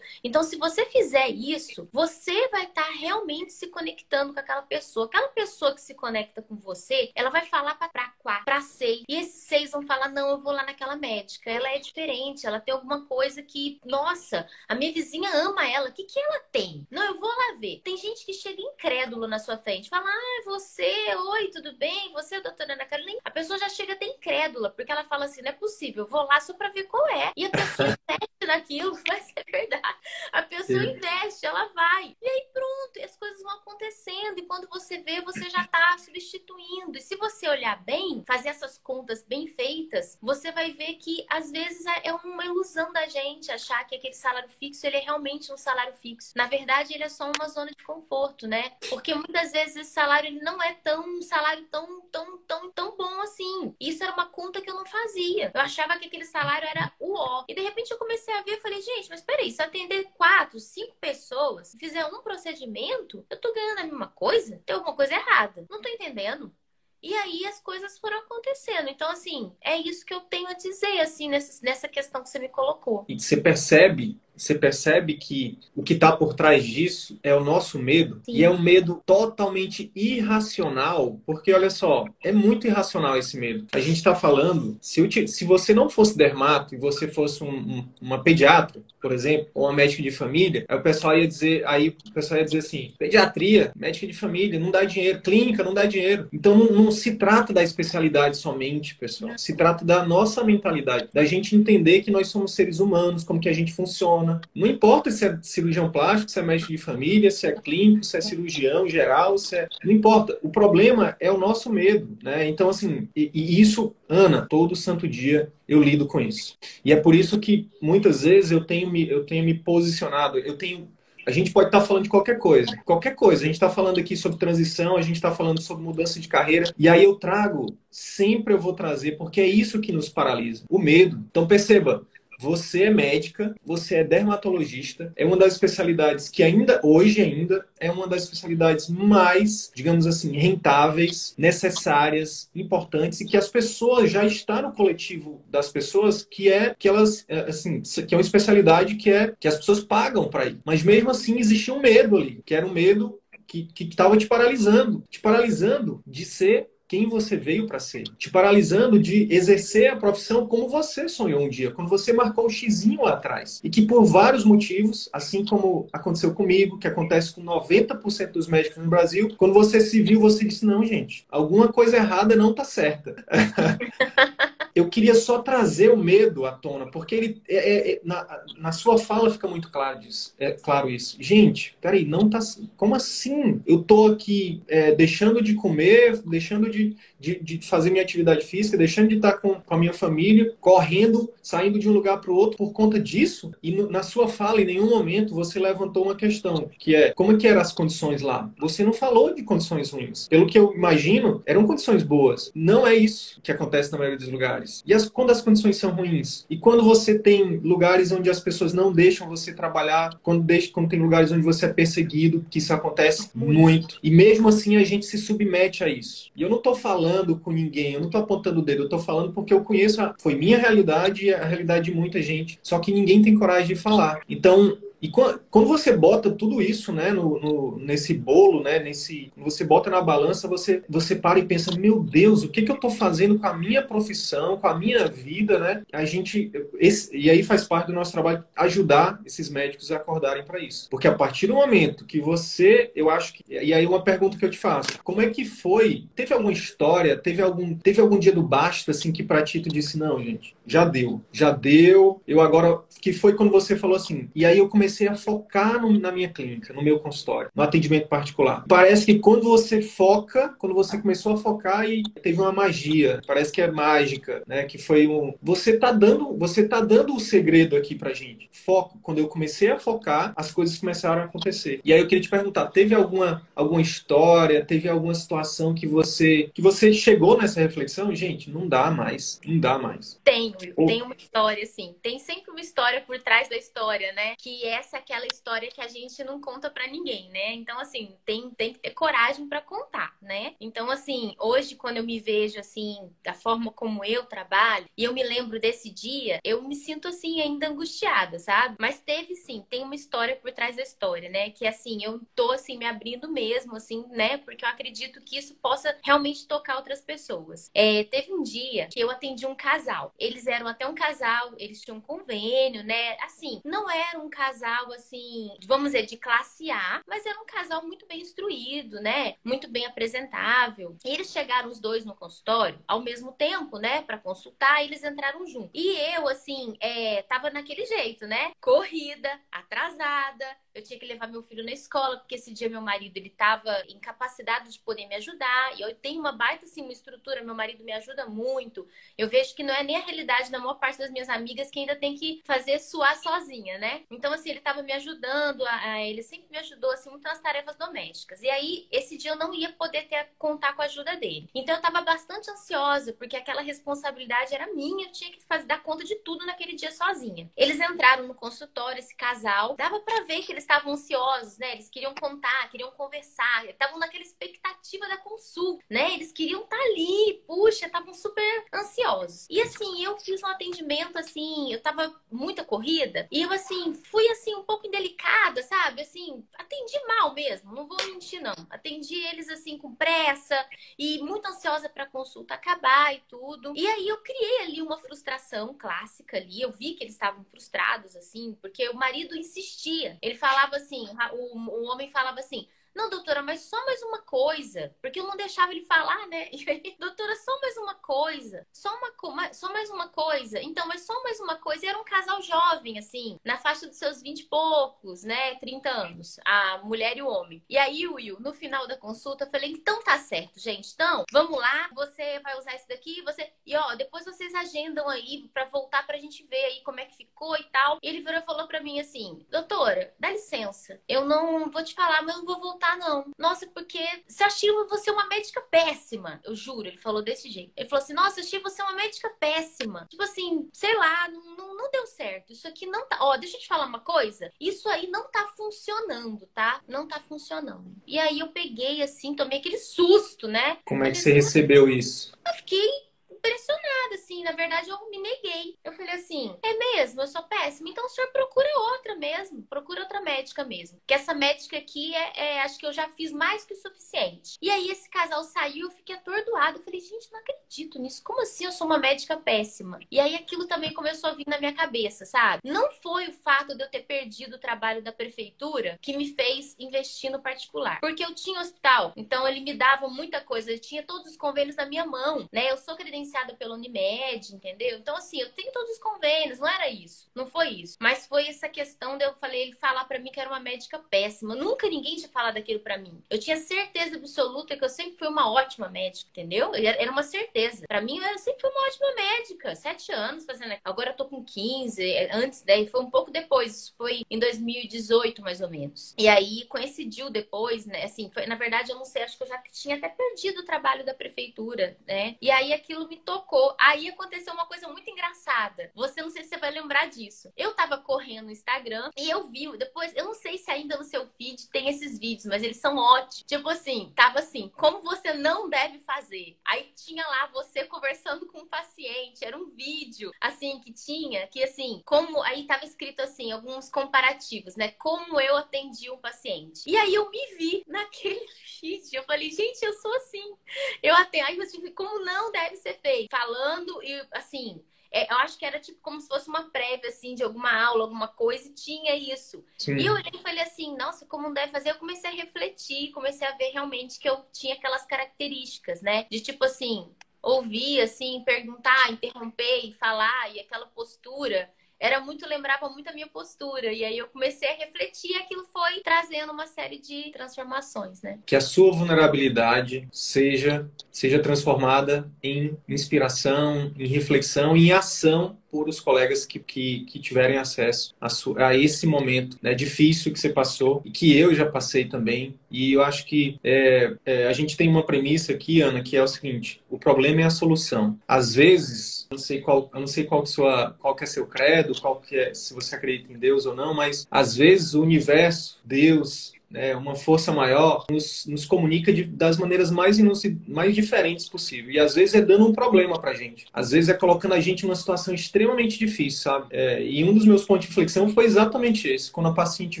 [0.22, 5.06] Então, se você fizer isso, você vai estar tá realmente se conectando com aquela pessoa.
[5.06, 9.02] Aquela pessoa que se conecta com você, ela vai falar para quatro, para seis.
[9.08, 11.50] E esses seis vão falar: não, eu vou lá naquela médica.
[11.50, 15.88] Ela é diferente, ela tem alguma coisa que, nossa, a minha vizinha ama ela.
[15.88, 16.86] O que, que ela tem?
[16.90, 17.80] Não, eu vou lá ver.
[17.84, 22.12] Tem gente que chega incrédulo na sua frente, fala: ah, você, oi, tudo bem?
[22.12, 23.20] Você, doutora Ana Carolina?
[23.24, 26.22] A pessoa já chega até incrédula, porque ela fala assim: não é possível, eu vou
[26.24, 27.32] lá só para ver qual é.
[27.36, 27.88] E a pessoa
[28.48, 29.98] naquilo, vai ser verdade.
[30.32, 30.90] A pessoa Sim.
[30.90, 32.16] investe, ela vai.
[32.20, 34.38] E aí pronto, as coisas vão acontecendo.
[34.38, 36.98] E quando você vê, você já está substituindo.
[36.98, 41.50] E se você olhar bem, fazer essas contas bem feitas, você vai ver que às
[41.50, 45.52] vezes é, é uma ilusão da gente achar que aquele salário fixo ele é realmente
[45.52, 46.32] um salário fixo.
[46.36, 48.76] Na verdade, ele é só uma zona de conforto, né?
[48.90, 52.96] Porque muitas vezes esse salário ele não é tão um salário tão tão tão tão
[52.96, 53.74] bom assim assim?
[53.80, 55.50] Isso era uma conta que eu não fazia.
[55.54, 57.44] Eu achava que aquele salário era o ó.
[57.48, 60.58] E de repente eu comecei a ver e falei, gente, mas peraí, se atender quatro,
[60.58, 64.62] cinco pessoas, fizer um procedimento, eu tô ganhando a mesma coisa?
[64.64, 65.66] Tem alguma coisa errada.
[65.70, 66.54] Não tô entendendo.
[67.02, 68.88] E aí as coisas foram acontecendo.
[68.88, 72.38] Então, assim, é isso que eu tenho a dizer, assim, nessa, nessa questão que você
[72.38, 73.04] me colocou.
[73.08, 77.78] E você percebe você percebe que o que está por trás disso é o nosso
[77.78, 78.20] medo.
[78.24, 78.32] Sim.
[78.32, 83.66] E é um medo totalmente irracional, porque olha só, é muito irracional esse medo.
[83.72, 87.48] A gente está falando, se, te, se você não fosse dermato e você fosse um,
[87.48, 91.66] um, uma pediatra, por exemplo, ou uma médica de família, aí o pessoal ia dizer,
[91.66, 95.74] aí o pessoal ia dizer assim, pediatria, médica de família, não dá dinheiro, clínica não
[95.74, 96.28] dá dinheiro.
[96.32, 99.32] Então não, não se trata da especialidade somente, pessoal.
[99.36, 103.48] Se trata da nossa mentalidade, da gente entender que nós somos seres humanos, como que
[103.48, 107.46] a gente funciona não importa se é cirurgião plástico, se é médico de família, se
[107.46, 109.68] é clínico, se é cirurgião geral, se é...
[109.84, 110.38] Não importa.
[110.42, 112.48] O problema é o nosso medo, né?
[112.48, 116.56] Então, assim, e, e isso, Ana, todo santo dia eu lido com isso.
[116.84, 120.56] E é por isso que muitas vezes eu tenho me, eu tenho me posicionado, eu
[120.56, 120.88] tenho
[121.28, 122.74] a gente pode estar falando de qualquer coisa.
[122.86, 123.42] Qualquer coisa.
[123.42, 126.72] A gente está falando aqui sobre transição, a gente está falando sobre mudança de carreira.
[126.78, 130.78] E aí eu trago, sempre eu vou trazer, porque é isso que nos paralisa: o
[130.78, 131.22] medo.
[131.30, 132.02] Então perceba,
[132.38, 137.90] você é médica, você é dermatologista, é uma das especialidades que ainda, hoje ainda, é
[137.90, 144.62] uma das especialidades mais, digamos assim, rentáveis, necessárias, importantes e que as pessoas já está
[144.62, 149.10] no coletivo das pessoas que é que elas, é, assim, que é uma especialidade que
[149.10, 150.58] é que as pessoas pagam para ir.
[150.64, 155.02] Mas mesmo assim existia um medo ali, que era um medo que estava te paralisando,
[155.08, 160.46] te paralisando de ser quem você veio para ser, te paralisando de exercer a profissão
[160.46, 163.60] como você sonhou um dia, quando você marcou o xizinho lá atrás.
[163.62, 168.82] E que por vários motivos, assim como aconteceu comigo, que acontece com 90% dos médicos
[168.82, 172.64] no Brasil, quando você se viu, você disse: não, gente, alguma coisa errada não tá
[172.64, 173.14] certa.
[174.78, 178.70] eu queria só trazer o medo à tona, porque ele é, é, é, na, na
[178.70, 181.16] sua fala fica muito claro, disso, é, claro isso.
[181.18, 182.38] Gente, peraí, não tá.
[182.76, 183.60] Como assim?
[183.66, 188.76] Eu tô aqui é, deixando de comer, deixando de, de, de, fazer minha atividade física,
[188.76, 192.36] deixando de estar com, com a minha família, correndo, saindo de um lugar para o
[192.36, 193.50] outro por conta disso.
[193.60, 197.36] E no, na sua fala, em nenhum momento, você levantou uma questão, que é como
[197.36, 198.48] que eram as condições lá?
[198.60, 200.28] Você não falou de condições ruins.
[200.28, 202.52] Pelo que eu imagino, eram condições boas.
[202.54, 205.90] Não é isso que acontece na maioria dos lugares E as, quando as condições são
[205.90, 206.44] ruins?
[206.48, 210.88] E quando você tem lugares onde as pessoas não deixam você trabalhar, quando, deixa, quando
[210.88, 213.98] tem lugares onde você é perseguido, que isso acontece muito.
[214.02, 216.30] E mesmo assim a gente se submete a isso.
[216.36, 218.98] E eu não estou falando com ninguém, eu não estou apontando o dedo, eu estou
[218.98, 222.58] falando porque eu conheço, a, foi minha realidade e a realidade de muita gente.
[222.62, 224.20] Só que ninguém tem coragem de falar.
[224.28, 229.64] Então, e quando você bota tudo isso, né, no, no, nesse bolo, né, nesse, você
[229.64, 232.90] bota na balança, você, você para e pensa, meu Deus, o que, que eu estou
[232.90, 235.82] fazendo com a minha profissão, com a minha vida, né?
[235.92, 240.44] A gente, esse, e aí faz parte do nosso trabalho ajudar esses médicos a acordarem
[240.44, 244.02] para isso, porque a partir do momento que você, eu acho que, e aí uma
[244.02, 246.04] pergunta que eu te faço, como é que foi?
[246.14, 247.16] Teve alguma história?
[247.16, 250.56] Teve algum, teve algum dia do basta assim que para ti tu disse não, gente,
[250.66, 252.20] já deu, já deu.
[252.26, 255.80] Eu agora que foi quando você falou assim, e aí eu comecei comecei a focar
[255.80, 258.64] no, na minha clínica, no meu consultório, no atendimento particular.
[258.66, 263.52] Parece que quando você foca, quando você começou a focar e teve uma magia, parece
[263.52, 264.64] que é mágica, né?
[264.64, 265.34] Que foi um.
[265.42, 268.48] Você tá dando, você tá dando o segredo aqui pra gente.
[268.50, 268.98] Foco.
[269.02, 271.80] Quando eu comecei a focar, as coisas começaram a acontecer.
[271.84, 276.50] E aí eu queria te perguntar, teve alguma, alguma história, teve alguma situação que você
[276.54, 278.14] que você chegou nessa reflexão?
[278.14, 280.18] Gente, não dá mais, não dá mais.
[280.24, 280.86] Tenho, oh.
[280.86, 281.94] tem uma história, assim.
[282.02, 284.34] Tem sempre uma história por trás da história, né?
[284.38, 287.52] Que é essa é aquela história que a gente não conta para ninguém, né?
[287.54, 290.54] Então, assim, tem, tem que ter coragem para contar, né?
[290.60, 295.12] Então, assim, hoje, quando eu me vejo, assim, da forma como eu trabalho, e eu
[295.12, 298.76] me lembro desse dia, eu me sinto, assim, ainda angustiada, sabe?
[298.78, 301.50] Mas teve, sim, tem uma história por trás da história, né?
[301.50, 304.38] Que, assim, eu tô, assim, me abrindo mesmo, assim, né?
[304.38, 307.70] Porque eu acredito que isso possa realmente tocar outras pessoas.
[307.74, 310.14] É, teve um dia que eu atendi um casal.
[310.18, 313.16] Eles eram até um casal, eles tinham um convênio, né?
[313.22, 317.46] Assim, não era um casal casal, assim, vamos dizer, de classe A, mas era um
[317.46, 319.36] casal muito bem instruído, né?
[319.42, 320.96] Muito bem apresentável.
[321.04, 324.02] E eles chegaram os dois no consultório ao mesmo tempo, né?
[324.02, 325.70] Para consultar, eles entraram juntos.
[325.72, 328.52] E eu, assim, é, tava naquele jeito, né?
[328.60, 330.46] Corrida, atrasada,
[330.78, 333.82] eu tinha que levar meu filho na escola, porque esse dia meu marido ele estava
[333.88, 335.78] incapacitado de poder me ajudar.
[335.78, 338.86] E eu tenho uma baita assim, uma estrutura, meu marido me ajuda muito.
[339.16, 341.80] Eu vejo que não é nem a realidade da maior parte das minhas amigas que
[341.80, 344.02] ainda tem que fazer suar sozinha, né?
[344.10, 345.64] Então, assim, ele estava me ajudando,
[346.00, 348.42] ele sempre me ajudou assim, muito nas tarefas domésticas.
[348.42, 351.48] E aí, esse dia eu não ia poder ter, contar com a ajuda dele.
[351.54, 355.82] Então, eu estava bastante ansiosa, porque aquela responsabilidade era minha, eu tinha que fazer, dar
[355.82, 357.50] conta de tudo naquele dia sozinha.
[357.56, 361.72] Eles entraram no consultório, esse casal, dava para ver que eles estavam ansiosos, né?
[361.72, 366.12] Eles queriam contar, queriam conversar, estavam naquela expectativa da consulta, né?
[366.12, 369.46] Eles queriam estar tá ali, puxa, estavam super ansiosos.
[369.48, 374.28] E assim, eu fiz um atendimento assim, eu tava muita corrida, e eu assim, fui
[374.28, 376.02] assim um pouco indelicada, sabe?
[376.02, 378.54] Assim, atendi mal mesmo, não vou mentir não.
[378.68, 380.54] Atendi eles assim com pressa
[380.98, 383.72] e muito ansiosa para a consulta acabar e tudo.
[383.74, 388.14] E aí eu criei ali uma frustração clássica ali, eu vi que eles estavam frustrados
[388.14, 390.18] assim, porque o marido insistia.
[390.20, 392.66] Ele falava assim, o, o homem falava assim:
[392.98, 394.92] não, doutora, mas só mais uma coisa.
[395.00, 396.48] Porque eu não deixava ele falar, né?
[396.58, 398.66] E aí, doutora, só mais uma coisa.
[398.72, 398.90] Só,
[399.22, 400.60] uma, só mais uma coisa.
[400.60, 401.86] Então, mas só mais uma coisa.
[401.86, 405.54] E era um casal jovem, assim, na faixa dos seus 20 e poucos, né?
[405.60, 406.40] 30 anos.
[406.44, 407.64] A mulher e o homem.
[407.68, 410.92] E aí, Will, no final da consulta, eu falei: então tá certo, gente.
[410.92, 411.88] Então, vamos lá.
[411.94, 413.22] Você vai usar esse daqui.
[413.22, 413.52] Você.
[413.64, 417.16] E ó, depois vocês agendam aí pra voltar pra gente ver aí como é que
[417.16, 417.98] ficou e tal.
[418.02, 421.00] E ele virou e falou pra mim assim: doutora, dá licença.
[421.08, 423.30] Eu não vou te falar, mas eu vou voltar voltar, não.
[423.38, 424.44] Nossa, porque você
[424.88, 426.40] você é uma médica péssima.
[426.44, 427.72] Eu juro, ele falou desse jeito.
[427.76, 430.06] Ele falou assim: Nossa, achei você uma médica péssima.
[430.08, 432.52] Tipo assim, sei lá, não, não, não deu certo.
[432.52, 433.18] Isso aqui não tá.
[433.20, 434.50] Ó, deixa eu te falar uma coisa.
[434.60, 436.80] Isso aí não tá funcionando, tá?
[436.88, 437.94] Não tá funcionando.
[438.06, 440.78] E aí eu peguei assim, tomei aquele susto, né?
[440.84, 442.32] Como é que você recebeu isso?
[442.46, 443.07] Eu fiquei
[443.38, 444.42] impressionada, assim.
[444.42, 445.78] Na verdade, eu me neguei.
[445.82, 447.88] Eu falei assim: é mesmo, eu sou péssima.
[447.88, 449.62] Então o senhor procura outra mesmo.
[449.62, 451.00] Procura outra médica mesmo.
[451.06, 454.58] Que essa médica aqui é, é, acho que eu já fiz mais que o suficiente.
[454.60, 456.78] E aí esse casal saiu, eu fiquei atordoada.
[456.78, 458.22] Eu falei, gente, não acredito nisso.
[458.22, 460.00] Como assim eu sou uma médica péssima?
[460.10, 462.60] E aí aquilo também começou a vir na minha cabeça, sabe?
[462.64, 466.74] Não foi o fato de eu ter perdido o trabalho da prefeitura que me fez
[466.78, 468.00] investir no particular.
[468.00, 470.72] Porque eu tinha hospital, então ele me dava muita coisa.
[470.72, 472.70] Eu tinha todos os convênios na minha mão, né?
[472.70, 474.98] Eu sou credenciada credenciada pela Unimed, entendeu?
[474.98, 477.28] Então, assim, eu tenho todos os convênios, não era isso.
[477.34, 477.96] Não foi isso.
[478.00, 480.98] Mas foi essa questão de eu falei, ele falar para mim que era uma médica
[480.98, 481.54] péssima.
[481.54, 483.22] Nunca ninguém tinha falado aquilo para mim.
[483.28, 486.74] Eu tinha certeza absoluta que eu sempre fui uma ótima médica, entendeu?
[486.74, 487.86] Era uma certeza.
[487.86, 489.74] Para mim, eu sempre fui uma ótima médica.
[489.74, 490.74] Sete anos fazendo.
[490.84, 492.28] Agora eu tô com 15.
[492.32, 493.76] Antes, daí foi um pouco depois.
[493.76, 496.14] Isso foi em 2018, mais ou menos.
[496.18, 498.04] E aí coincidiu depois, né?
[498.04, 500.64] Assim, foi, na verdade, eu não sei, acho que eu já tinha até perdido o
[500.64, 502.36] trabalho da prefeitura, né?
[502.40, 503.74] E aí aquilo me tocou.
[503.78, 505.90] Aí aconteceu uma coisa muito engraçada.
[505.94, 507.52] Você não sei se você vai lembrar disso.
[507.56, 511.04] Eu tava correndo no Instagram e eu vi, depois, eu não sei se ainda no
[511.04, 513.44] seu feed tem esses vídeos, mas eles são ótimos.
[513.46, 516.56] Tipo assim, tava assim, como você não deve fazer.
[516.64, 521.62] Aí tinha lá você conversando com um paciente, era um vídeo, assim, que tinha, que
[521.62, 524.92] assim, como, aí tava escrito assim, alguns comparativos, né?
[524.92, 526.82] Como eu atendi um paciente.
[526.86, 528.46] E aí eu me vi naquele
[528.80, 530.56] vídeo, eu falei, gente, eu sou assim.
[531.02, 534.84] Eu atendo, aí eu tive, como não deve ser feito falando e assim.
[535.10, 538.02] É, eu acho que era tipo como se fosse uma prévia, assim, de alguma aula,
[538.02, 539.64] alguma coisa, e tinha isso.
[539.78, 539.96] Sim.
[539.96, 541.92] E eu olhei e falei assim, nossa, como não deve fazer?
[541.92, 546.26] Eu comecei a refletir, comecei a ver realmente que eu tinha aquelas características, né?
[546.30, 547.10] De tipo assim,
[547.42, 553.26] ouvir, assim, perguntar, interromper e falar, e aquela postura era muito, lembrava muito a minha
[553.26, 553.92] postura.
[553.92, 558.38] E aí eu comecei a refletir e aquilo foi trazendo uma série de transformações, né?
[558.46, 566.00] Que a sua vulnerabilidade seja, seja transformada em inspiração, em reflexão, em ação por os
[566.00, 568.28] colegas que, que, que tiverem acesso a,
[568.66, 572.54] a, esse momento né, difícil que você passou e que eu já passei também.
[572.70, 576.22] E eu acho que é, é, a gente tem uma premissa aqui, Ana, que é
[576.22, 578.18] o seguinte: o problema é a solução.
[578.26, 581.26] Às vezes, eu não sei qual, eu não sei qual que, sua, qual que é
[581.26, 584.94] seu credo, qual que é, se você acredita em Deus ou não, mas às vezes
[584.94, 590.18] o universo, Deus, né, uma força maior, nos, nos comunica de, das maneiras mais,
[590.66, 591.90] mais diferentes possível.
[591.90, 593.66] E às vezes é dando um problema pra gente.
[593.72, 596.66] Às vezes é colocando a gente numa situação extremamente difícil, sabe?
[596.70, 599.30] É, e um dos meus pontos de inflexão foi exatamente esse.
[599.30, 600.00] Quando a paciente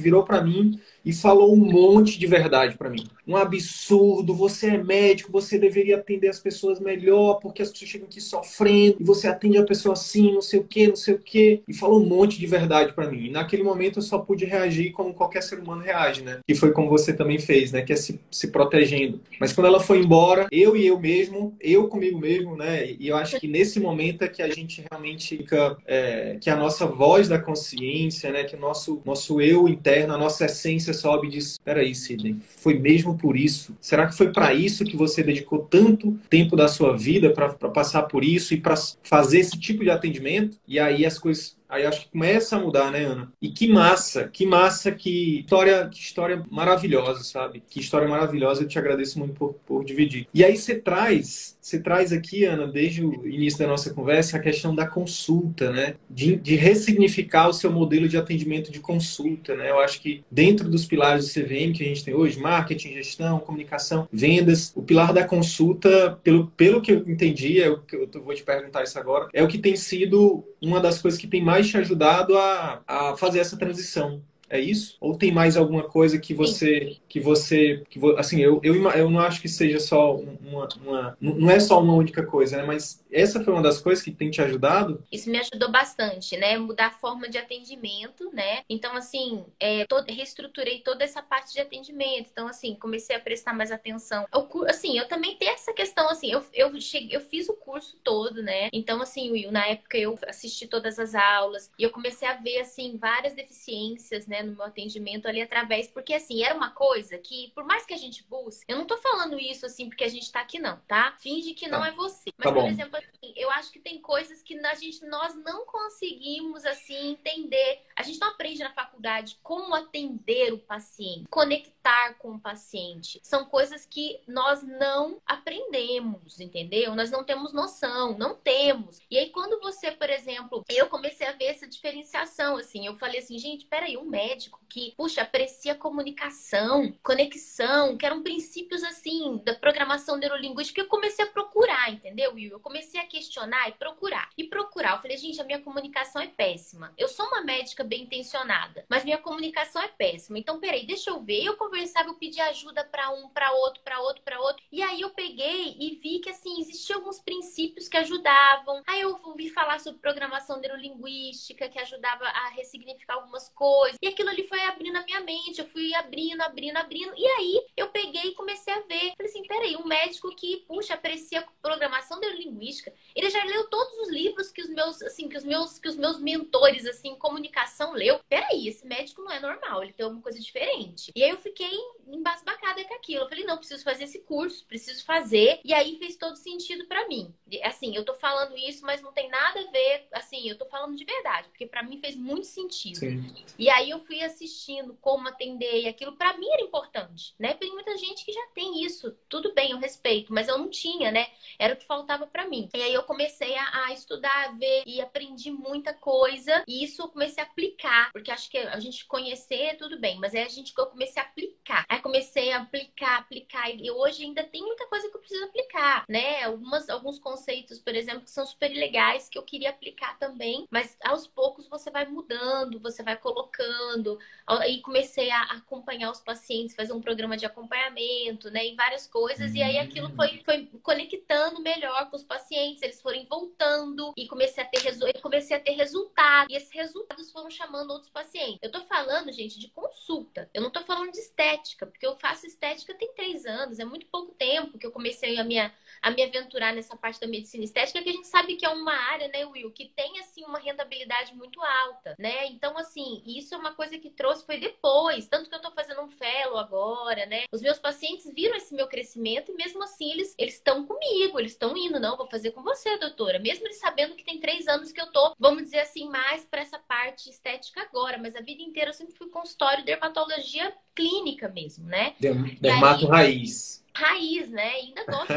[0.00, 0.78] virou para mim
[1.08, 3.06] e falou um monte de verdade para mim.
[3.26, 8.06] Um absurdo, você é médico, você deveria atender as pessoas melhor, porque as pessoas chegam
[8.06, 11.18] aqui sofrendo, e você atende a pessoa assim, não sei o que, não sei o
[11.18, 11.62] que.
[11.66, 13.24] E falou um monte de verdade para mim.
[13.24, 16.40] E naquele momento eu só pude reagir como qualquer ser humano reage, né?
[16.46, 17.80] Que foi como você também fez, né?
[17.80, 19.18] Que é se, se protegendo.
[19.40, 22.92] Mas quando ela foi embora, eu e eu mesmo, eu comigo mesmo, né?
[22.98, 26.56] E eu acho que nesse momento é que a gente realmente fica, é, que a
[26.56, 28.44] nossa voz da consciência, né?
[28.44, 32.78] Que o nosso, nosso eu interno, a nossa essência sobe e diz: peraí, Sidney, foi
[32.78, 33.76] mesmo por isso?
[33.80, 38.02] Será que foi para isso que você dedicou tanto tempo da sua vida para passar
[38.02, 40.58] por isso e para fazer esse tipo de atendimento?
[40.66, 43.32] E aí as coisas Aí acho que começa a mudar, né, Ana?
[43.40, 47.62] E que massa, que massa, que história, que história maravilhosa, sabe?
[47.68, 50.26] Que história maravilhosa, eu te agradeço muito por, por dividir.
[50.32, 54.40] E aí você traz, você traz aqui, Ana, desde o início da nossa conversa, a
[54.40, 55.94] questão da consulta, né?
[56.08, 59.70] De, de ressignificar o seu modelo de atendimento de consulta, né?
[59.70, 63.38] Eu acho que dentro dos pilares do CVM que a gente tem hoje, marketing, gestão,
[63.40, 67.82] comunicação, vendas, o pilar da consulta, pelo, pelo que eu entendi, é eu
[68.24, 71.42] vou te perguntar isso agora, é o que tem sido uma das coisas que tem
[71.42, 74.22] mais te ajudado a, a fazer essa transição.
[74.48, 74.96] É isso?
[75.00, 79.10] Ou tem mais alguma coisa que você, que você, que vo, assim, eu, eu, eu
[79.10, 82.64] não acho que seja só uma, uma, não é só uma única coisa, né?
[82.64, 85.02] Mas essa foi uma das coisas que tem te ajudado?
[85.12, 86.58] Isso me ajudou bastante, né?
[86.58, 88.62] Mudar a forma de atendimento, né?
[88.68, 92.28] Então, assim, é, todo, reestruturei toda essa parte de atendimento.
[92.32, 94.26] Então, assim, comecei a prestar mais atenção.
[94.32, 97.96] Eu, assim, eu também tenho essa questão, assim, eu, eu, cheguei, eu fiz o curso
[98.02, 98.68] todo, né?
[98.72, 102.60] Então, assim, Will, na época eu assisti todas as aulas e eu comecei a ver,
[102.60, 104.37] assim, várias deficiências, né?
[104.38, 107.94] Né, no meu atendimento ali através, porque assim, era uma coisa que, por mais que
[107.94, 110.78] a gente busque, eu não tô falando isso assim porque a gente tá aqui, não,
[110.86, 111.16] tá?
[111.20, 111.88] Finge que não tá.
[111.88, 112.30] é você.
[112.36, 115.64] Mas, tá por exemplo, assim, eu acho que tem coisas que a gente, nós não
[115.66, 117.82] conseguimos assim entender.
[117.96, 121.77] A gente não aprende na faculdade como atender o paciente, conectar
[122.18, 123.20] com o paciente.
[123.22, 126.94] São coisas que nós não aprendemos, entendeu?
[126.94, 129.00] Nós não temos noção, não temos.
[129.10, 133.20] E aí, quando você, por exemplo, eu comecei a ver essa diferenciação, assim, eu falei
[133.20, 139.54] assim, gente, peraí, um médico que, puxa, aprecia comunicação, conexão, que eram princípios assim da
[139.54, 140.80] programação neurolinguística.
[140.80, 142.52] Eu comecei a procurar, entendeu, Will?
[142.52, 144.28] Eu comecei a questionar e procurar.
[144.36, 144.96] E procurar.
[144.96, 146.92] Eu falei, gente, a minha comunicação é péssima.
[146.96, 150.38] Eu sou uma médica bem intencionada, mas minha comunicação é péssima.
[150.38, 151.42] Então, peraí, deixa eu ver.
[151.42, 154.64] Eu conversava, eu pedi ajuda para um, para outro, para outro, para outro.
[154.72, 158.82] E aí eu peguei e vi que assim existiam alguns princípios que ajudavam.
[158.86, 163.96] Aí eu ouvi falar sobre programação neurolinguística, que ajudava a ressignificar algumas coisas.
[164.02, 167.12] E aquilo ali foi abrindo a minha mente, eu fui abrindo, abrindo, abrindo.
[167.16, 169.12] E aí eu peguei e comecei a ver.
[169.16, 174.10] Falei assim, peraí, um médico que, puxa, aprecia programação neurolinguística, ele já leu todos os
[174.10, 178.20] livros que os meus, assim, que os meus, que os meus mentores, assim, comunicação leu.
[178.28, 181.12] Peraí, esse médico não é normal, ele tem alguma coisa diferente.
[181.14, 181.67] E aí eu fiquei
[182.06, 183.24] embasbacada com aquilo.
[183.24, 185.60] Eu falei, não, preciso fazer esse curso, preciso fazer.
[185.64, 187.34] E aí fez todo sentido para mim.
[187.64, 190.96] Assim, eu tô falando isso, mas não tem nada a ver, assim, eu tô falando
[190.96, 192.98] de verdade, porque para mim fez muito sentido.
[192.98, 193.34] Sim.
[193.58, 197.54] E aí eu fui assistindo como atender e aquilo para mim era importante, né?
[197.54, 201.10] Tem muita gente que já tem isso, tudo bem, eu respeito, mas eu não tinha,
[201.10, 201.28] né?
[201.58, 202.68] Era o que faltava para mim.
[202.74, 207.02] E aí eu comecei a, a, estudar, a ver e aprendi muita coisa e isso
[207.02, 210.48] eu comecei a aplicar, porque acho que a gente conhecer tudo bem, mas aí a
[210.48, 211.47] gente eu comecei a aplicar.
[211.88, 216.04] Aí comecei a aplicar, aplicar e hoje ainda tem muita coisa que eu preciso aplicar,
[216.08, 216.44] né?
[216.44, 220.96] Algumas alguns conceitos, por exemplo, que são super legais que eu queria aplicar também, mas
[221.04, 224.18] aos poucos você vai mudando, você vai colocando.
[224.46, 229.54] Aí comecei a acompanhar os pacientes, fazer um programa de acompanhamento, né, em várias coisas,
[229.54, 234.62] e aí aquilo foi, foi conectando melhor com os pacientes, eles foram voltando e comecei
[234.62, 234.78] a ter
[235.20, 238.58] comecei a ter resultados, e esses resultados foram chamando outros pacientes.
[238.62, 242.46] Eu tô falando, gente, de consulta, eu não tô falando de estética, porque eu faço
[242.46, 245.72] estética tem três anos, é muito pouco tempo que eu comecei a minha
[246.02, 248.92] a me aventurar nessa parte da medicina estética, que a gente sabe que é uma
[248.92, 252.46] área, né, Will, que tem assim uma rentabilidade muito alta, né?
[252.46, 256.02] Então, assim, isso é uma coisa que trouxe foi depois, tanto que eu tô fazendo
[256.02, 257.44] um fellow agora, né?
[257.52, 261.52] Os meus pacientes viram esse meu crescimento e mesmo assim eles eles estão comigo, eles
[261.52, 263.38] estão indo, não, vou fazer com você, doutora.
[263.38, 266.60] Mesmo eles sabendo que tem três anos que eu tô, vamos dizer assim, mais para
[266.60, 271.48] essa parte estética agora, mas a vida inteira eu sempre fui consultório de dermatologia clínica
[271.48, 272.14] mesmo, né?
[272.60, 274.68] Dermato aí, raiz raiz, né?
[274.74, 275.32] ainda gosto.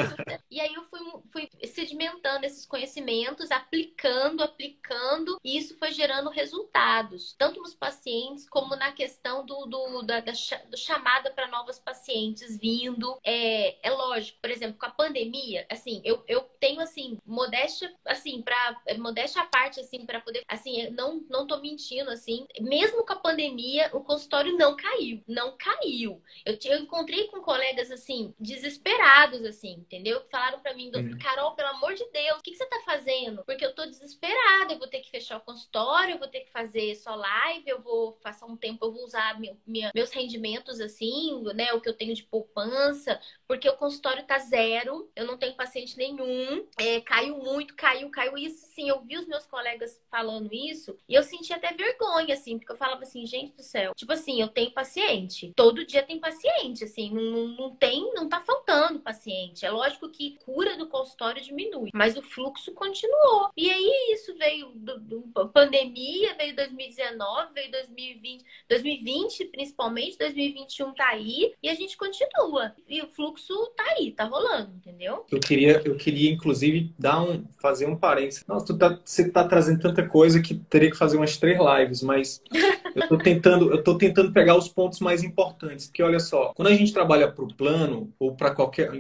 [0.50, 1.00] e aí eu fui,
[1.32, 8.76] fui sedimentando esses conhecimentos, aplicando, aplicando, e isso foi gerando resultados, tanto nos pacientes como
[8.76, 10.32] na questão do, do, da, da
[10.70, 13.18] do chamada para novas pacientes vindo.
[13.24, 18.42] É, é lógico, por exemplo, com a pandemia, assim, eu, eu tenho assim modéstia, assim,
[18.42, 23.14] para modéstia à parte, assim, para poder, assim, não, não tô mentindo, assim, mesmo com
[23.14, 26.22] a pandemia, o consultório não caiu, não caiu.
[26.46, 30.22] Eu, eu encontrei com colegas, assim, desesperados, assim, entendeu?
[30.30, 31.18] Falaram para mim, uhum.
[31.18, 33.44] Carol, pelo amor de Deus, o que, que você tá fazendo?
[33.46, 36.52] Porque eu tô desesperada, eu vou ter que fechar o consultório, eu vou ter que
[36.52, 40.80] fazer só live, eu vou passar um tempo, eu vou usar meu, minha, meus rendimentos,
[40.82, 45.38] assim, né, o que eu tenho de poupança, porque o consultório tá zero, eu não
[45.38, 48.38] tenho paciente nenhum, é, caiu muito, caiu, caiu.
[48.38, 52.58] Isso, sim, eu vi os meus colegas falando isso e eu senti até vergonha, assim,
[52.58, 56.20] porque eu falava assim, gente do céu, tipo assim, eu tenho paciente, todo dia tem
[56.20, 59.66] paciente, assim, não, não tem, não tá faltando paciente.
[59.66, 63.50] É lógico que cura do consultório diminui, mas o fluxo continuou.
[63.58, 71.10] E aí isso veio do, do pandemia, veio 2019, veio 2020, 2020 principalmente, 2021 tá
[71.10, 72.74] aí e a gente continua.
[72.88, 75.26] E o fluxo tá aí, tá rolando, entendeu?
[75.30, 78.46] Eu queria, eu queria inclusive, dar um, fazer um parênteses.
[78.48, 82.02] Nossa, tu tá, você tá trazendo tanta coisa que teria que fazer umas três lives,
[82.02, 82.42] mas
[82.96, 85.88] eu tô tentando, eu tô tentando pegar os pontos mais importantes.
[85.88, 88.92] Porque olha só, quando a gente trabalha para o plano ou para qualquer,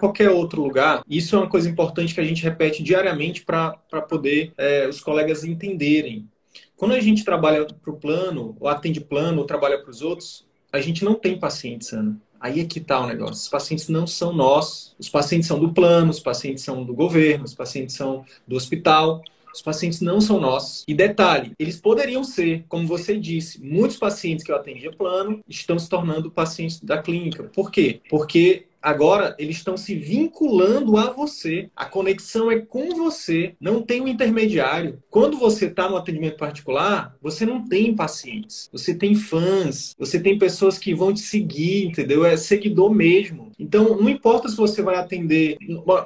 [0.00, 4.52] qualquer outro lugar, isso é uma coisa importante que a gente repete diariamente para poder
[4.58, 6.28] é, os colegas entenderem.
[6.74, 10.44] Quando a gente trabalha para o plano, ou atende plano, ou trabalha para os outros,
[10.72, 12.20] a gente não tem pacientes, Ana.
[12.40, 13.34] Aí é que está o negócio.
[13.34, 14.96] Os pacientes não são nós.
[14.98, 19.22] Os pacientes são do plano, os pacientes são do governo, os pacientes são do hospital.
[19.54, 20.84] Os pacientes não são nossos.
[20.86, 25.78] E detalhe, eles poderiam ser, como você disse, muitos pacientes que eu atendia plano estão
[25.78, 27.44] se tornando pacientes da clínica.
[27.54, 28.00] Por quê?
[28.10, 31.70] Porque agora eles estão se vinculando a você.
[31.74, 35.02] A conexão é com você, não tem um intermediário.
[35.10, 40.38] Quando você está no atendimento particular, você não tem pacientes, você tem fãs, você tem
[40.38, 42.24] pessoas que vão te seguir, entendeu?
[42.26, 43.52] É seguidor mesmo.
[43.58, 45.58] Então, não importa se você vai atender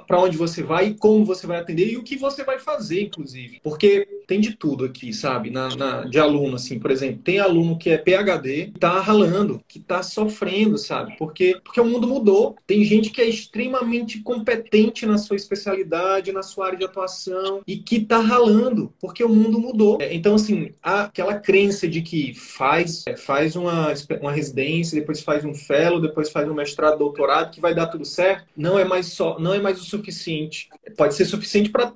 [0.07, 3.03] para onde você vai e como você vai atender e o que você vai fazer,
[3.03, 3.61] inclusive.
[3.63, 5.51] Porque tem de tudo aqui, sabe?
[5.51, 9.63] Na, na de aluno, assim, por exemplo, tem aluno que é PHD, que tá ralando,
[9.67, 11.17] que tá sofrendo, sabe?
[11.19, 12.55] Porque, porque o mundo mudou.
[12.67, 17.79] Tem gente que é extremamente competente na sua especialidade, na sua área de atuação e
[17.79, 19.99] que tá ralando, porque o mundo mudou.
[20.01, 25.45] É, então, assim, aquela crença de que faz, é, faz uma, uma residência, depois faz
[25.45, 29.07] um fellow, depois faz um mestrado, doutorado, que vai dar tudo certo, não é mais
[29.07, 30.69] só, não é mais o suficiente.
[30.97, 31.91] Pode ser suficiente para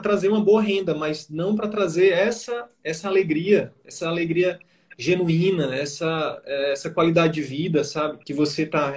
[0.00, 4.58] trazer uma boa renda, mas não para trazer essa essa alegria, essa alegria
[4.98, 8.18] genuína, essa, essa qualidade de vida, sabe?
[8.24, 8.94] Que você está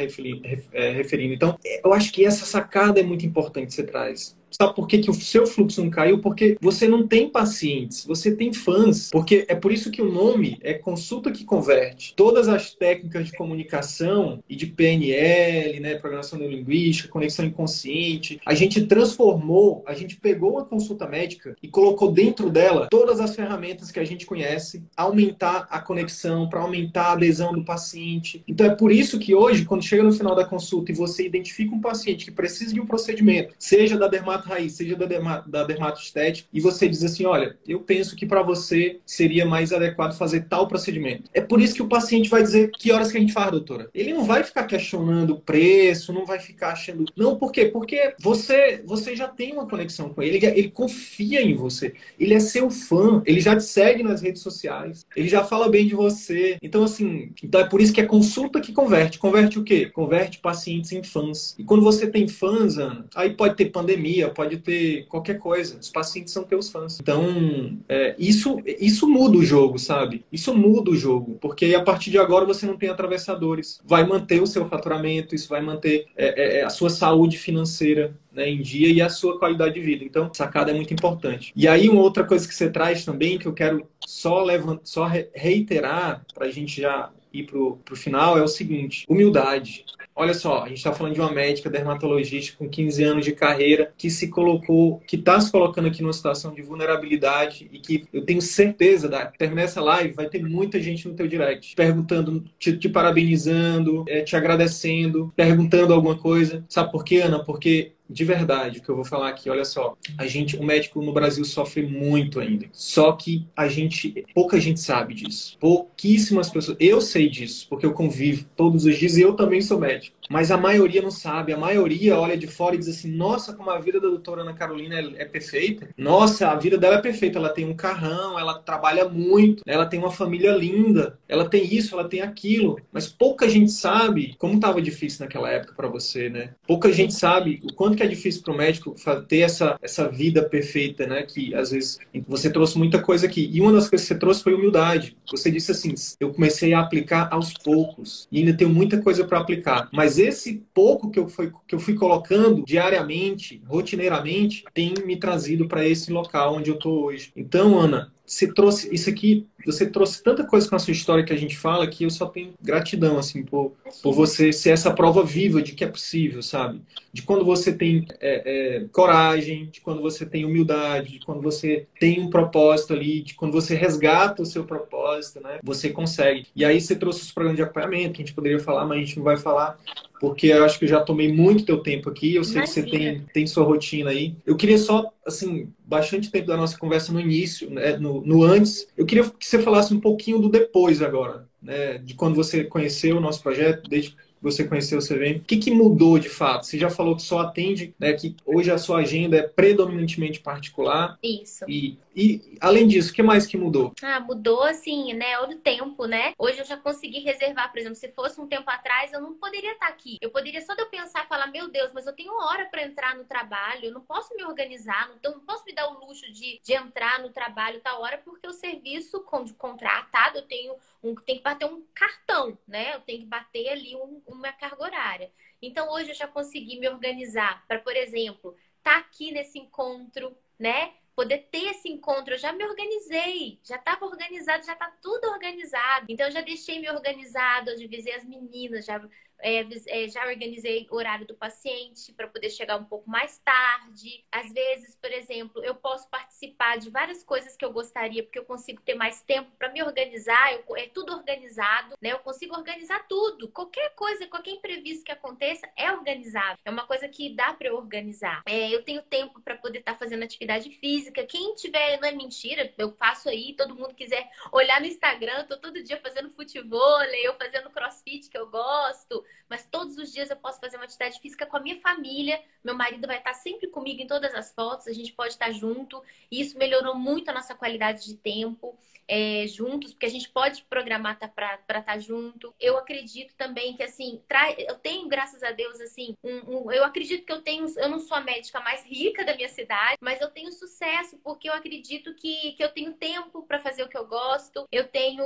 [0.71, 1.33] é, referindo.
[1.33, 4.38] Então, eu acho que essa sacada é muito importante que você traz.
[4.61, 6.19] Sabe por que, que o seu fluxo não caiu?
[6.19, 9.09] Porque você não tem pacientes, você tem fãs.
[9.09, 12.13] Porque é por isso que o nome é Consulta que Converte.
[12.13, 18.85] Todas as técnicas de comunicação e de PNL, né, programação neurolinguística, conexão inconsciente, a gente
[18.85, 23.99] transformou, a gente pegou uma consulta médica e colocou dentro dela todas as ferramentas que
[24.01, 28.43] a gente conhece, aumentar a conexão, para aumentar a adesão do paciente.
[28.45, 31.73] Então é por isso que hoje, quando chega no final da consulta e você identifica
[31.73, 35.43] um paciente que precisa de um procedimento, seja da dermatologia, dermato raiz, seja da, derma,
[35.47, 40.17] da dermatostética, e você diz assim: olha, eu penso que para você seria mais adequado
[40.17, 41.29] fazer tal procedimento.
[41.33, 43.89] É por isso que o paciente vai dizer que horas que a gente faz, doutora.
[43.93, 47.05] Ele não vai ficar questionando o preço, não vai ficar achando.
[47.15, 47.65] Não, por quê?
[47.65, 52.33] Porque você, você já tem uma conexão com ele, ele, ele confia em você, ele
[52.33, 55.95] é seu fã, ele já te segue nas redes sociais, ele já fala bem de
[55.95, 56.57] você.
[56.61, 59.19] Então, assim, então é por isso que é consulta que converte.
[59.19, 59.87] Converte o quê?
[59.87, 61.55] Converte pacientes em fãs.
[61.57, 65.77] E quando você tem fãs, Ana, aí pode ter pandemia, pode ter qualquer coisa.
[65.77, 66.97] Os pacientes são teus fãs.
[67.01, 70.23] Então, é, isso, isso muda o jogo, sabe?
[70.31, 73.81] Isso muda o jogo, porque a partir de agora você não tem atravessadores.
[73.83, 78.15] Vai manter o seu faturamento, isso vai manter é, é, é a sua saúde financeira.
[78.31, 80.03] Né, em dia e a sua qualidade de vida.
[80.05, 81.51] Então, sacada é muito importante.
[81.55, 84.81] E aí, uma outra coisa que você traz também, que eu quero só, levant...
[84.83, 89.85] só reiterar, para a gente já ir para o final, é o seguinte: humildade.
[90.15, 93.93] Olha só, a gente está falando de uma médica dermatologista com 15 anos de carreira
[93.97, 98.25] que se colocou, que está se colocando aqui numa situação de vulnerabilidade e que eu
[98.25, 102.77] tenho certeza, da terminar essa live, vai ter muita gente no teu direct perguntando, te,
[102.77, 106.65] te parabenizando, é, te agradecendo, perguntando alguma coisa.
[106.67, 107.41] Sabe por quê, Ana?
[107.41, 111.01] Porque de verdade, o que eu vou falar aqui, olha só, a gente, o médico
[111.01, 112.65] no Brasil sofre muito ainda.
[112.71, 115.57] Só que a gente, pouca gente sabe disso.
[115.59, 116.77] Pouquíssimas pessoas.
[116.79, 120.17] Eu sei disso, porque eu convivo todos os dias e eu também sou médico.
[120.29, 121.51] Mas a maioria não sabe.
[121.51, 124.53] A maioria olha de fora e diz assim: nossa, como a vida da doutora Ana
[124.53, 125.89] Carolina é, é perfeita.
[125.97, 127.39] Nossa, a vida dela é perfeita.
[127.39, 131.95] Ela tem um carrão, ela trabalha muito, ela tem uma família linda, ela tem isso,
[131.95, 132.79] ela tem aquilo.
[132.91, 136.51] Mas pouca gente sabe como estava difícil naquela época para você, né?
[136.67, 138.95] Pouca gente sabe o quanto que é difícil para o médico
[139.27, 141.23] ter essa, essa vida perfeita, né?
[141.23, 143.49] Que às vezes você trouxe muita coisa aqui.
[143.51, 145.17] E uma das coisas que você trouxe foi humildade.
[145.29, 149.39] Você disse assim: eu comecei a aplicar aos poucos e ainda tenho muita coisa para
[149.39, 149.89] aplicar.
[149.91, 155.67] Mas esse pouco que eu, fui, que eu fui colocando diariamente, rotineiramente, tem me trazido
[155.67, 157.33] para esse local onde eu estou hoje.
[157.35, 161.33] Então, Ana, você trouxe isso aqui, você trouxe tanta coisa com a sua história que
[161.33, 163.73] a gente fala que eu só tenho gratidão, assim, por,
[164.03, 166.79] por você ser essa prova viva de que é possível, sabe?
[167.11, 171.87] De quando você tem é, é, coragem, de quando você tem humildade, de quando você
[171.99, 175.57] tem um propósito ali, de quando você resgata o seu propósito, né?
[175.63, 176.45] Você consegue.
[176.55, 179.01] E aí você trouxe os programas de acompanhamento, que a gente poderia falar, mas a
[179.01, 179.75] gente não vai falar
[180.19, 182.35] porque eu acho que eu já tomei muito teu tempo aqui.
[182.35, 182.85] Eu sei Imagina.
[182.85, 184.35] que você tem, tem sua rotina aí.
[184.45, 188.87] Eu queria só, assim, bastante tempo da nossa conversa no início, né, no, no antes.
[188.97, 193.17] Eu queria que você falasse um pouquinho do depois agora, né, de quando você conheceu
[193.17, 195.37] o nosso projeto, desde você conheceu o CVM.
[195.37, 196.65] O que, que mudou de fato?
[196.65, 201.17] Você já falou que só atende, né, que hoje a sua agenda é predominantemente particular.
[201.23, 201.65] Isso.
[201.67, 203.93] E, e além disso, o que mais que mudou?
[204.01, 205.39] Ah, mudou assim, né?
[205.39, 206.33] O tempo, né?
[206.37, 209.73] Hoje eu já consegui reservar, por exemplo, se fosse um tempo atrás, eu não poderia
[209.73, 210.17] estar aqui.
[210.21, 213.15] Eu poderia só de eu pensar, falar, meu Deus, mas eu tenho hora para entrar
[213.15, 216.59] no trabalho, eu não posso me organizar, não, não posso me dar o luxo de,
[216.63, 219.23] de entrar no trabalho tal hora, porque o serviço
[219.57, 222.95] contratado, eu tenho um, tem que bater um cartão, né?
[222.95, 225.31] Eu tenho que bater ali um, uma carga horária.
[225.61, 230.35] Então hoje eu já consegui me organizar para, por exemplo, estar tá aqui nesse encontro,
[230.57, 230.93] né?
[231.15, 236.05] Poder ter esse encontro, eu já me organizei, já estava organizado, já está tudo organizado.
[236.07, 239.01] Então eu já deixei me organizado, eu avisei as meninas, já
[239.41, 244.25] é, é, já organizei o horário do paciente para poder chegar um pouco mais tarde.
[244.31, 248.45] Às vezes, por exemplo, eu posso participar de várias coisas que eu gostaria, porque eu
[248.45, 250.53] consigo ter mais tempo para me organizar.
[250.53, 252.11] Eu, é tudo organizado, né?
[252.11, 253.49] Eu consigo organizar tudo.
[253.49, 256.57] Qualquer coisa, qualquer imprevisto que aconteça é organizável.
[256.65, 258.41] É uma coisa que dá para eu organizar.
[258.45, 261.25] É, eu tenho tempo para poder estar tá fazendo atividade física.
[261.25, 263.53] Quem tiver, não é mentira, eu faço aí.
[263.55, 268.29] Todo mundo quiser olhar no Instagram, eu tô todo dia fazendo futebol, eu fazendo crossfit
[268.29, 271.59] que eu gosto mas todos os dias eu posso fazer uma atividade física com a
[271.59, 272.41] minha família.
[272.63, 276.03] Meu marido vai estar sempre comigo em todas as fotos, a gente pode estar junto.
[276.31, 278.77] E isso melhorou muito a nossa qualidade de tempo
[279.09, 282.53] é, juntos, porque a gente pode programar tá, para estar tá junto.
[282.59, 284.51] Eu acredito também que, assim, tra...
[284.51, 286.71] eu tenho, graças a Deus, assim, um, um...
[286.71, 289.97] eu acredito que eu tenho, eu não sou a médica mais rica da minha cidade,
[289.99, 293.89] mas eu tenho sucesso porque eu acredito que, que eu tenho tempo para fazer o
[293.89, 295.23] que eu gosto, eu tenho,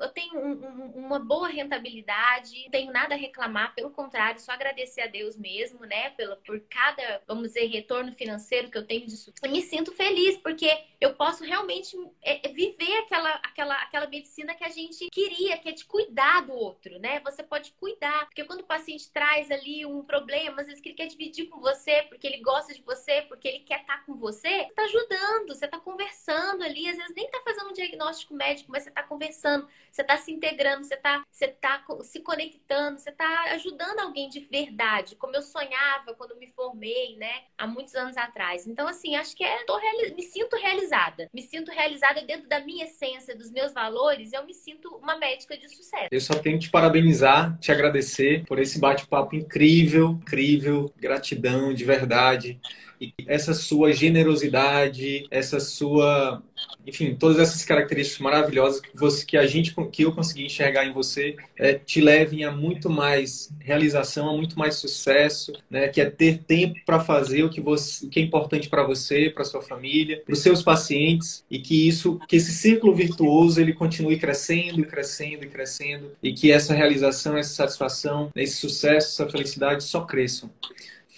[0.00, 5.02] eu tenho um, uma boa rentabilidade, não tenho nada a reclamar, pelo contrário, só agradecer
[5.02, 9.32] a Deus mesmo, né, pela, por cada, vamos dizer, retorno financeiro que eu tenho disso.
[9.40, 10.68] Eu me sinto feliz porque
[11.00, 15.68] eu posso realmente é, viver aquela aquela, aquela, aquela medicina que a gente queria, que
[15.68, 17.20] é de cuidar do outro, né?
[17.20, 20.96] Você pode cuidar, porque quando o paciente traz ali um problema, às vezes que ele
[20.96, 24.64] quer dividir com você, porque ele gosta de você, porque ele quer estar com você,
[24.64, 28.72] você tá ajudando, você tá conversando ali, às vezes nem tá fazendo um diagnóstico médico,
[28.72, 33.12] mas você tá conversando, você tá se integrando, você tá, você tá se conectando, você
[33.12, 37.44] tá ajudando alguém de verdade, como eu sonhava quando me formei, né?
[37.58, 38.66] Há muitos anos atrás.
[38.66, 39.78] Então, assim, acho que é, tô,
[40.16, 41.28] me sinto realizada.
[41.32, 45.16] Me sinto realizada dentro da minha essência essência dos meus valores, eu me sinto uma
[45.16, 46.08] médica de sucesso.
[46.10, 51.84] Eu só tenho que te parabenizar, te agradecer por esse bate-papo incrível, incrível, gratidão de
[51.84, 52.60] verdade.
[53.00, 56.42] E essa sua generosidade, essa sua,
[56.86, 60.92] enfim, todas essas características maravilhosas que você, que a gente, que eu consegui enxergar em
[60.92, 65.88] você, é, te levem a muito mais realização, a muito mais sucesso, né?
[65.88, 69.30] Que é ter tempo para fazer o que você, o que é importante para você,
[69.30, 73.72] para sua família, para os seus pacientes e que isso, que esse círculo virtuoso ele
[73.72, 79.84] continue crescendo, crescendo e crescendo e que essa realização, essa satisfação, esse sucesso, essa felicidade
[79.84, 80.50] só cresçam.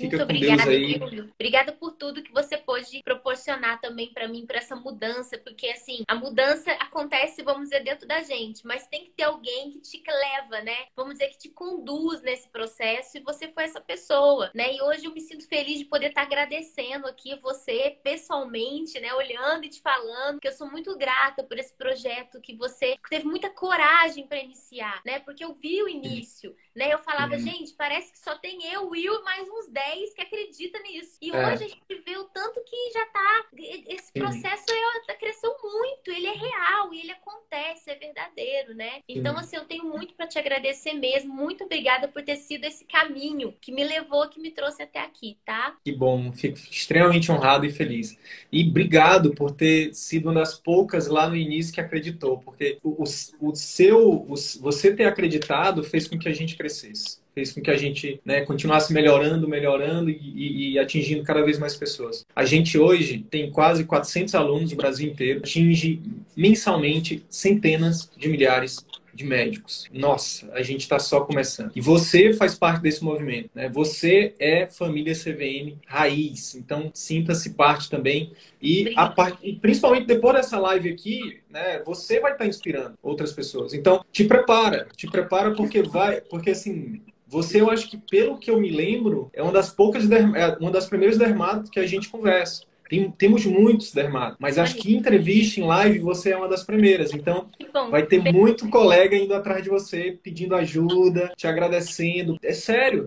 [0.03, 1.31] Fica Muito obrigada, Júlio.
[1.35, 6.03] Obrigada por tudo que você pôde proporcionar também para mim, para essa mudança, porque assim,
[6.09, 10.03] a mudança acontece, vamos dizer, dentro da gente, mas tem que ter alguém que te
[10.07, 10.87] leva, né?
[10.97, 14.75] Vamos dizer, que te conduz nesse processo e você foi essa pessoa, né?
[14.75, 19.15] E hoje eu me sinto feliz de poder estar agradecendo aqui você pessoalmente, né?
[19.15, 23.27] Olhando e te falando que eu sou muito grata por esse projeto que você teve
[23.27, 25.21] muita coragem para iniciar, né?
[25.21, 26.93] Porque eu vi o início, né?
[26.93, 27.41] Eu falava, uhum.
[27.41, 31.19] gente, parece que só tem eu, Will e mais uns 10 10 que acredita nisso.
[31.21, 31.53] E é.
[31.53, 33.47] hoje a gente vê o tanto que já tá.
[33.89, 34.65] Esse processo
[35.09, 39.01] é, cresceu muito, ele é real e ele acontece, é verdadeiro, né?
[39.09, 41.33] Então, assim, eu tenho muito para te agradecer mesmo.
[41.35, 45.39] Muito obrigada por ter sido esse caminho que me levou, que me trouxe até aqui,
[45.45, 45.77] tá?
[45.85, 48.19] Que bom, fico extremamente honrado e feliz.
[48.51, 53.05] E obrigado por ter sido uma das poucas lá no início que acreditou, porque o,
[53.41, 57.71] o seu, o, você ter acreditado fez com que a gente crescesse fez com que
[57.71, 62.25] a gente né, continuasse melhorando, melhorando e, e, e, atingindo cada vez mais pessoas.
[62.35, 66.01] A gente hoje tem quase 400 alunos no Brasil inteiro, atinge
[66.37, 69.89] mensalmente centenas de milhares de médicos.
[69.93, 71.71] Nossa, a gente está só começando.
[71.75, 73.69] E você faz parte desse movimento, né?
[73.69, 78.33] Você é família CVM raiz, então sinta-se parte também.
[78.61, 79.39] E, a part...
[79.43, 81.83] e principalmente depois dessa live aqui, né?
[81.85, 83.75] Você vai estar tá inspirando outras pessoas.
[83.75, 87.03] Então, te prepara, te prepara porque vai, porque assim,
[87.33, 90.71] você, eu acho que, pelo que eu me lembro, é uma das poucas, é uma
[90.71, 92.65] das primeiras dermatos que a gente conversa.
[92.91, 97.15] Tem, temos muitos dermatos, mas acho que entrevista em live você é uma das primeiras.
[97.15, 97.49] Então,
[97.91, 102.39] vai ter muito colega indo atrás de você, pedindo ajuda, te agradecendo.
[102.43, 103.07] É sério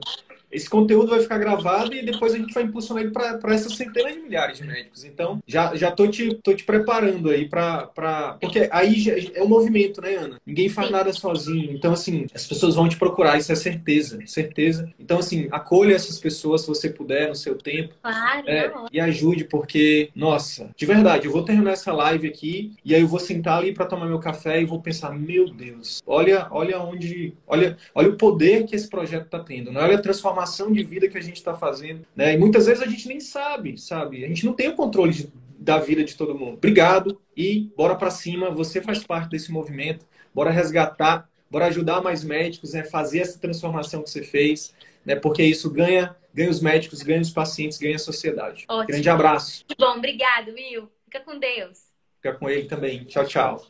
[0.56, 4.14] esse conteúdo vai ficar gravado e depois a gente vai impulsionar ele para essas centenas
[4.14, 5.04] de milhares de médicos.
[5.04, 8.38] Então, já, já tô, te, tô te preparando aí para.
[8.40, 10.40] Porque aí já, é um movimento, né, Ana?
[10.46, 11.72] Ninguém faz nada sozinho.
[11.72, 14.90] Então, assim, as pessoas vão te procurar, isso é certeza, certeza.
[15.00, 17.94] Então, assim, acolha essas pessoas se você puder, no seu tempo.
[18.02, 18.50] Claro.
[18.50, 23.02] É, e ajude, porque, nossa, de verdade, eu vou terminar essa live aqui e aí
[23.02, 26.80] eu vou sentar ali para tomar meu café e vou pensar, meu Deus, olha, olha
[26.80, 27.34] onde.
[27.46, 29.82] Olha, olha o poder que esse projeto está tendo, né?
[29.82, 32.34] olha a transformação transformação de vida que a gente está fazendo, né?
[32.34, 34.24] E muitas vezes a gente nem sabe, sabe?
[34.24, 36.54] A gente não tem o controle de, da vida de todo mundo.
[36.54, 38.52] Obrigado e bora para cima.
[38.52, 40.06] Você faz parte desse movimento.
[40.34, 42.84] Bora resgatar, bora ajudar mais médicos, né?
[42.84, 44.74] Fazer essa transformação que você fez,
[45.06, 45.16] né?
[45.16, 48.66] Porque isso ganha, ganha os médicos, ganha os pacientes, ganha a sociedade.
[48.68, 48.88] Ótimo.
[48.88, 49.66] Grande abraço.
[49.78, 50.90] Bom, obrigado, Will.
[51.06, 51.80] Fica com Deus.
[52.18, 53.04] Fica com ele também.
[53.06, 53.66] Tchau, tchau.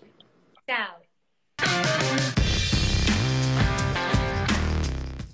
[0.67, 2.04] Tchau.